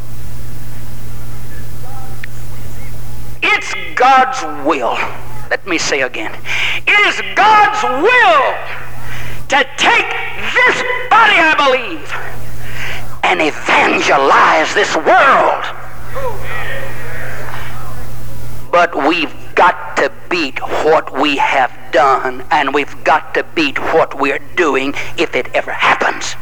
[3.41, 4.99] It's God's will.
[5.49, 6.35] Let me say again.
[6.87, 8.85] It is God's will
[9.49, 10.09] to take
[10.53, 12.34] this body, I believe,
[13.35, 15.65] and evangelize this world.
[18.71, 24.21] But we've got to beat what we have done, and we've got to beat what
[24.21, 26.37] we're doing if it ever happens.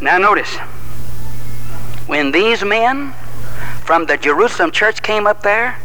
[0.00, 0.54] Now, notice
[2.06, 3.14] when these men
[3.82, 5.76] from the Jerusalem church came up there,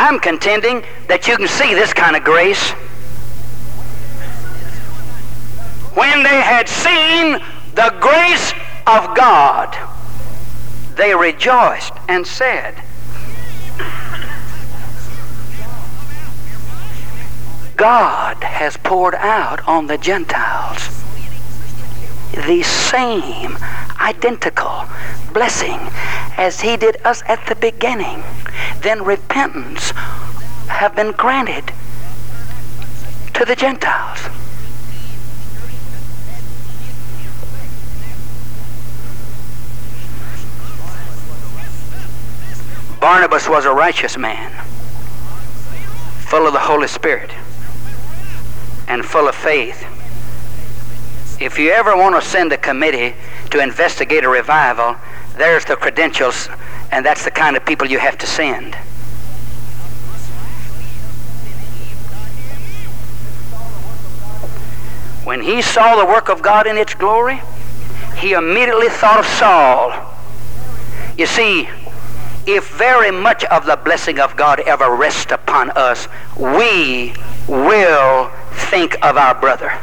[0.00, 2.70] I'm contending that you can see this kind of grace.
[5.98, 7.42] When they had seen
[7.74, 8.52] the grace
[8.86, 9.76] of God,
[10.94, 12.76] they rejoiced and said,
[17.76, 20.97] God has poured out on the Gentiles
[22.32, 23.56] the same
[24.00, 24.84] identical
[25.32, 25.78] blessing
[26.36, 28.22] as he did us at the beginning.
[28.82, 29.90] Then repentance
[30.68, 31.72] have been granted
[33.34, 34.20] to the Gentiles.
[43.00, 44.50] Barnabas was a righteous man,
[46.26, 47.30] full of the Holy Spirit
[48.88, 49.86] and full of faith.
[51.40, 53.14] If you ever want to send a committee
[53.50, 54.96] to investigate a revival,
[55.36, 56.48] there's the credentials,
[56.90, 58.74] and that's the kind of people you have to send.
[65.24, 67.40] When he saw the work of God in its glory,
[68.16, 69.92] he immediately thought of Saul.
[71.16, 71.68] You see,
[72.46, 77.14] if very much of the blessing of God ever rests upon us, we
[77.46, 78.30] will
[78.70, 79.78] think of our brother.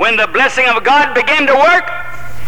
[0.00, 1.84] When the blessing of God began to work,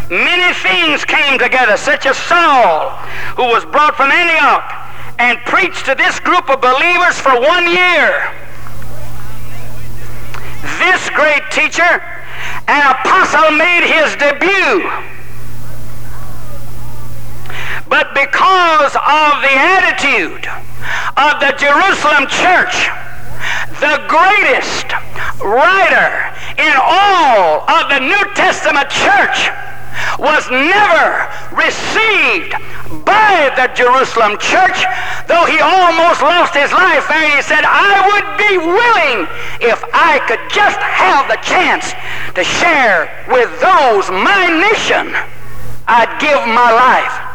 [0.09, 2.89] many things came together, such as Saul,
[3.37, 4.65] who was brought from Antioch
[5.19, 8.33] and preached to this group of believers for one year.
[10.81, 12.01] This great teacher
[12.67, 14.89] an apostle made his debut.
[17.87, 20.49] But because of the attitude
[21.21, 22.89] of the Jerusalem church,
[23.79, 24.87] the greatest
[25.41, 26.11] writer
[26.57, 29.49] in all of the New Testament church
[30.19, 32.53] was never received
[33.05, 34.85] by the Jerusalem church,
[35.27, 37.35] though he almost lost his life there.
[37.35, 39.27] He said, I would be willing
[39.61, 41.93] if I could just have the chance
[42.35, 45.15] to share with those my nation.
[45.87, 47.32] I'd give my life.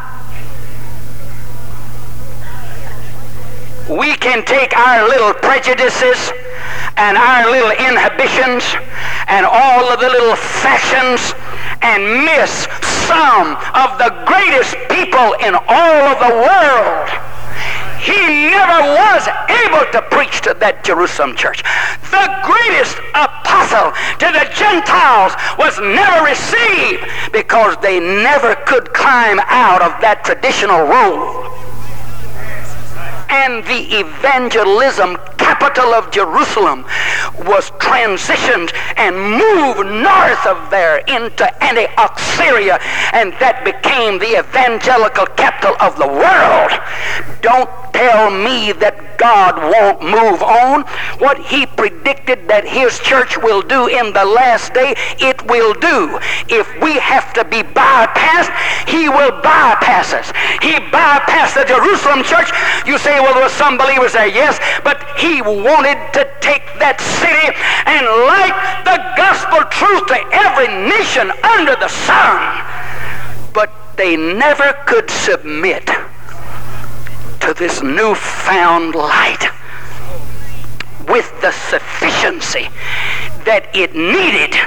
[3.89, 6.31] We can take our little prejudices
[6.99, 8.63] and our little inhibitions
[9.29, 11.33] and all of the little fashions
[11.81, 12.69] and miss
[13.09, 17.09] some of the greatest people in all of the world.
[18.05, 19.25] He never was
[19.65, 21.65] able to preach to that Jerusalem church.
[22.13, 29.81] The greatest apostle to the Gentiles was never received because they never could climb out
[29.81, 31.68] of that traditional role.
[33.31, 35.17] And the evangelism
[35.49, 36.85] capital of Jerusalem
[37.49, 42.79] was transitioned and moved north of there into Antioch, Syria,
[43.15, 46.73] and that became the evangelical capital of the world.
[47.41, 50.83] Don't tell me that God won't move on.
[51.19, 56.21] What he predicted that his church will do in the last day, it will do.
[56.47, 58.55] If we have to be bypassed,
[58.87, 60.31] he will bypass us.
[60.63, 62.53] He bypassed the Jerusalem church.
[62.87, 64.29] You say, well, there were some believers there.
[64.29, 67.47] Yes, but he he wanted to take that city
[67.87, 72.43] and light the gospel truth to every nation under the sun.
[73.55, 75.87] But they never could submit
[77.39, 79.47] to this newfound light
[81.07, 82.67] with the sufficiency
[83.47, 84.59] that it needed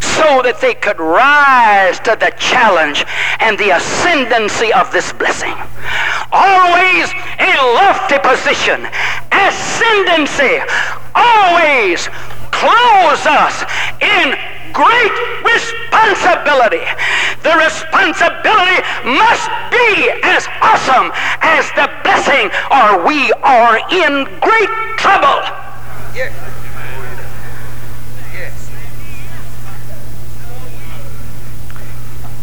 [0.00, 3.04] so that they could rise to the challenge
[3.40, 5.56] and the ascendancy of this blessing.
[6.32, 7.08] Always
[7.40, 8.88] a lofty position,
[9.46, 10.58] ascendancy,
[11.14, 12.08] always
[12.50, 13.62] clothes us
[14.02, 14.34] in
[14.72, 16.84] great responsibility.
[17.42, 25.42] The responsibility must be as awesome as the blessing, or we are in great trouble.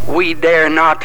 [0.07, 1.03] We dare not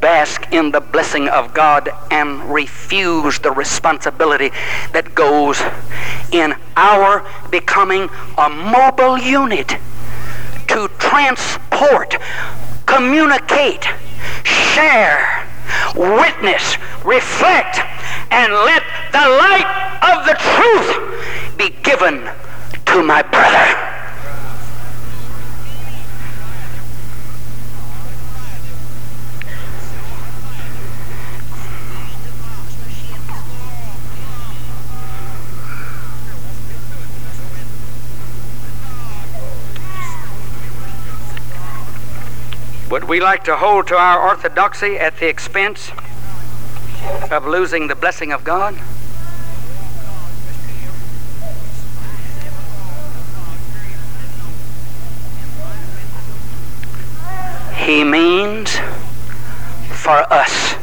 [0.00, 4.50] bask in the blessing of God and refuse the responsibility
[4.92, 5.60] that goes
[6.32, 9.76] in our becoming a mobile unit
[10.68, 12.16] to transport,
[12.86, 13.84] communicate,
[14.44, 15.46] share,
[15.94, 17.80] witness, reflect,
[18.30, 18.82] and let
[19.12, 22.28] the light of the truth be given
[22.86, 23.97] to my brother.
[42.90, 45.90] Would we like to hold to our orthodoxy at the expense
[47.30, 48.74] of losing the blessing of God?
[57.76, 58.78] He means
[59.92, 60.74] for us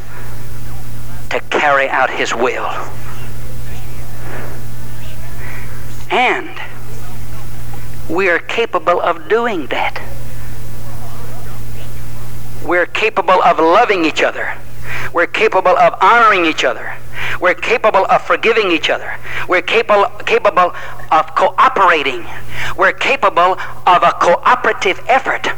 [1.30, 2.70] to carry out His will.
[6.12, 6.50] And
[8.08, 10.00] we are capable of doing that
[12.64, 14.56] we're capable of loving each other.
[15.12, 16.94] We're capable of honoring each other.
[17.40, 19.18] We're capable of forgiving each other.
[19.48, 20.74] We're capable, capable
[21.10, 22.26] of cooperating.
[22.76, 25.48] We're capable of a cooperative effort.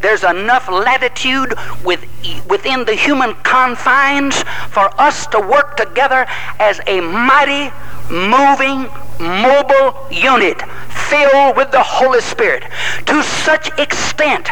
[0.00, 2.04] There's enough latitude with,
[2.48, 6.26] within the human confines for us to work together
[6.58, 7.72] as a mighty,
[8.10, 10.60] moving, mobile unit
[11.08, 12.64] filled with the Holy Spirit
[13.06, 14.50] to such extent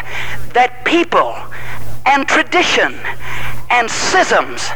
[0.53, 1.35] that people
[2.05, 2.93] and tradition
[3.69, 4.69] and schisms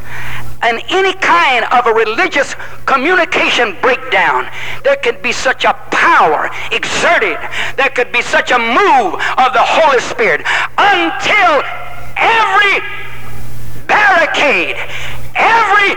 [0.62, 2.56] and any kind of a religious
[2.86, 4.50] communication breakdown,
[4.84, 7.38] there could be such a power exerted,
[7.78, 10.42] there could be such a move of the Holy Spirit
[10.78, 11.62] until
[12.18, 12.82] every
[13.86, 14.74] barricade,
[15.36, 15.92] every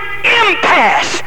[0.53, 1.23] impasse,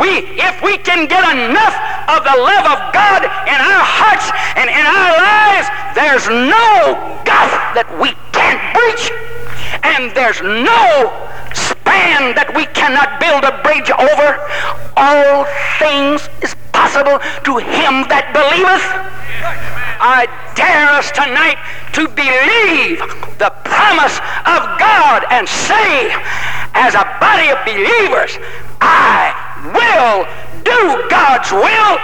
[0.00, 1.76] we, if we can get enough
[2.08, 6.96] of the love of God in our hearts and in our lives, there's no
[7.28, 9.27] gulf that we can't breach
[9.82, 11.10] and there's no
[11.54, 14.28] span that we cannot build a bridge over.
[14.96, 15.46] All
[15.78, 18.86] things is possible to him that believeth.
[19.98, 21.58] I dare us tonight
[21.98, 23.02] to believe
[23.42, 26.14] the promise of God and say,
[26.74, 28.38] as a body of believers,
[28.78, 29.34] I
[29.74, 30.26] will
[30.62, 31.98] do God's will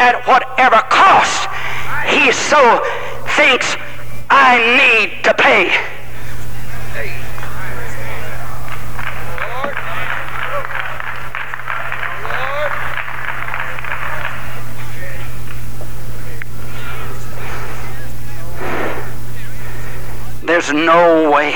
[0.00, 1.48] at whatever cost
[2.08, 2.80] he so
[3.36, 3.76] thinks
[4.30, 5.72] I need to pay.
[20.44, 21.54] There's no way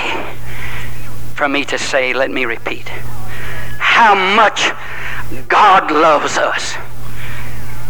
[1.34, 2.89] for me to say, let me repeat,
[3.78, 4.70] how much
[5.47, 6.74] God loves us.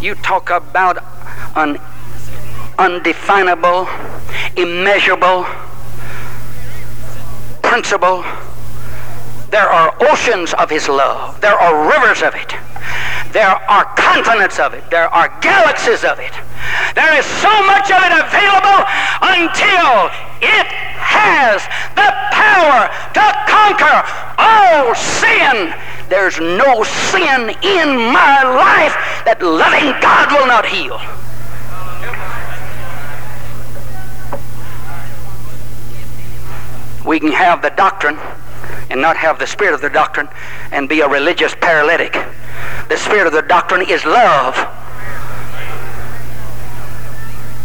[0.00, 0.98] You talk about
[1.54, 1.78] an
[2.78, 3.88] undefinable,
[4.56, 5.46] immeasurable
[7.62, 8.24] principle.
[9.50, 12.54] There are oceans of His love, there are rivers of it.
[13.32, 14.88] There are continents of it.
[14.90, 16.32] There are galaxies of it.
[16.94, 18.80] There is so much of it available
[19.20, 20.08] until
[20.40, 20.66] it
[20.96, 21.62] has
[21.92, 24.00] the power to conquer
[24.38, 25.74] all sin.
[26.08, 30.96] There's no sin in my life that loving God will not heal.
[37.04, 38.18] We can have the doctrine
[38.90, 40.28] and not have the spirit of the doctrine
[40.72, 42.12] and be a religious paralytic.
[42.88, 44.56] The spirit of the doctrine is love.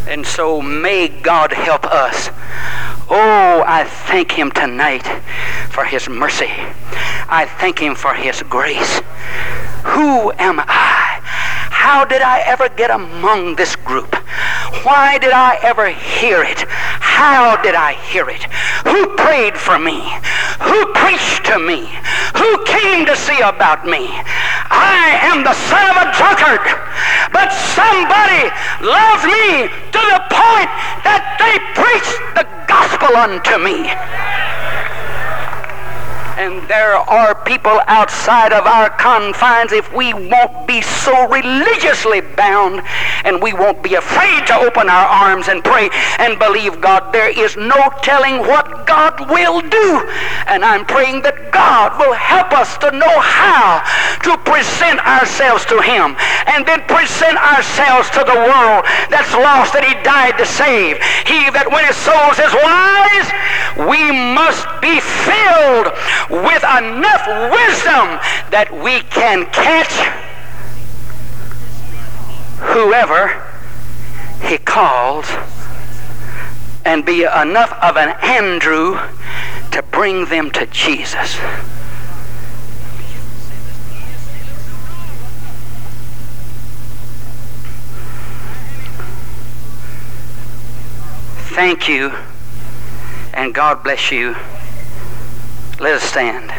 [0.08, 2.30] And so may God help us.
[3.10, 5.08] Oh, I thank Him tonight
[5.72, 6.52] for His mercy.
[7.30, 9.02] I thank Him for His grace.
[9.84, 11.12] Who am I?
[11.84, 14.16] How did I ever get among this group?
[14.88, 16.64] Why did I ever hear it?
[17.04, 18.44] How did I hear it?
[18.88, 20.00] Who prayed for me?
[20.64, 21.92] Who preached to me?
[22.40, 24.08] Who came to see about me?
[24.72, 26.64] I am the son of a drunkard,
[27.36, 28.48] but somebody
[28.80, 30.72] loves me to the point
[31.04, 33.92] that they preached the gospel unto me.
[36.44, 42.82] And there are people outside of our confines if we won't be so religiously bound
[43.24, 45.89] and we won't be afraid to open our arms and pray
[46.20, 47.14] and believe God.
[47.14, 50.04] There is no telling what God will do.
[50.48, 53.80] And I'm praying that God will help us to know how
[54.24, 56.15] to present ourselves to Him
[56.47, 60.97] and then present ourselves to the world that's lost that He died to save.
[61.28, 63.28] He that winneth souls is wise.
[63.88, 65.91] We must be filled
[66.43, 68.19] with enough wisdom
[68.51, 69.91] that we can catch
[72.71, 73.43] whoever
[74.47, 75.26] he calls
[76.86, 78.99] and be enough of an Andrew
[79.71, 81.38] to bring them to Jesus.
[91.54, 92.12] Thank you,
[93.32, 94.36] and God bless you.
[95.80, 96.51] Let us stand.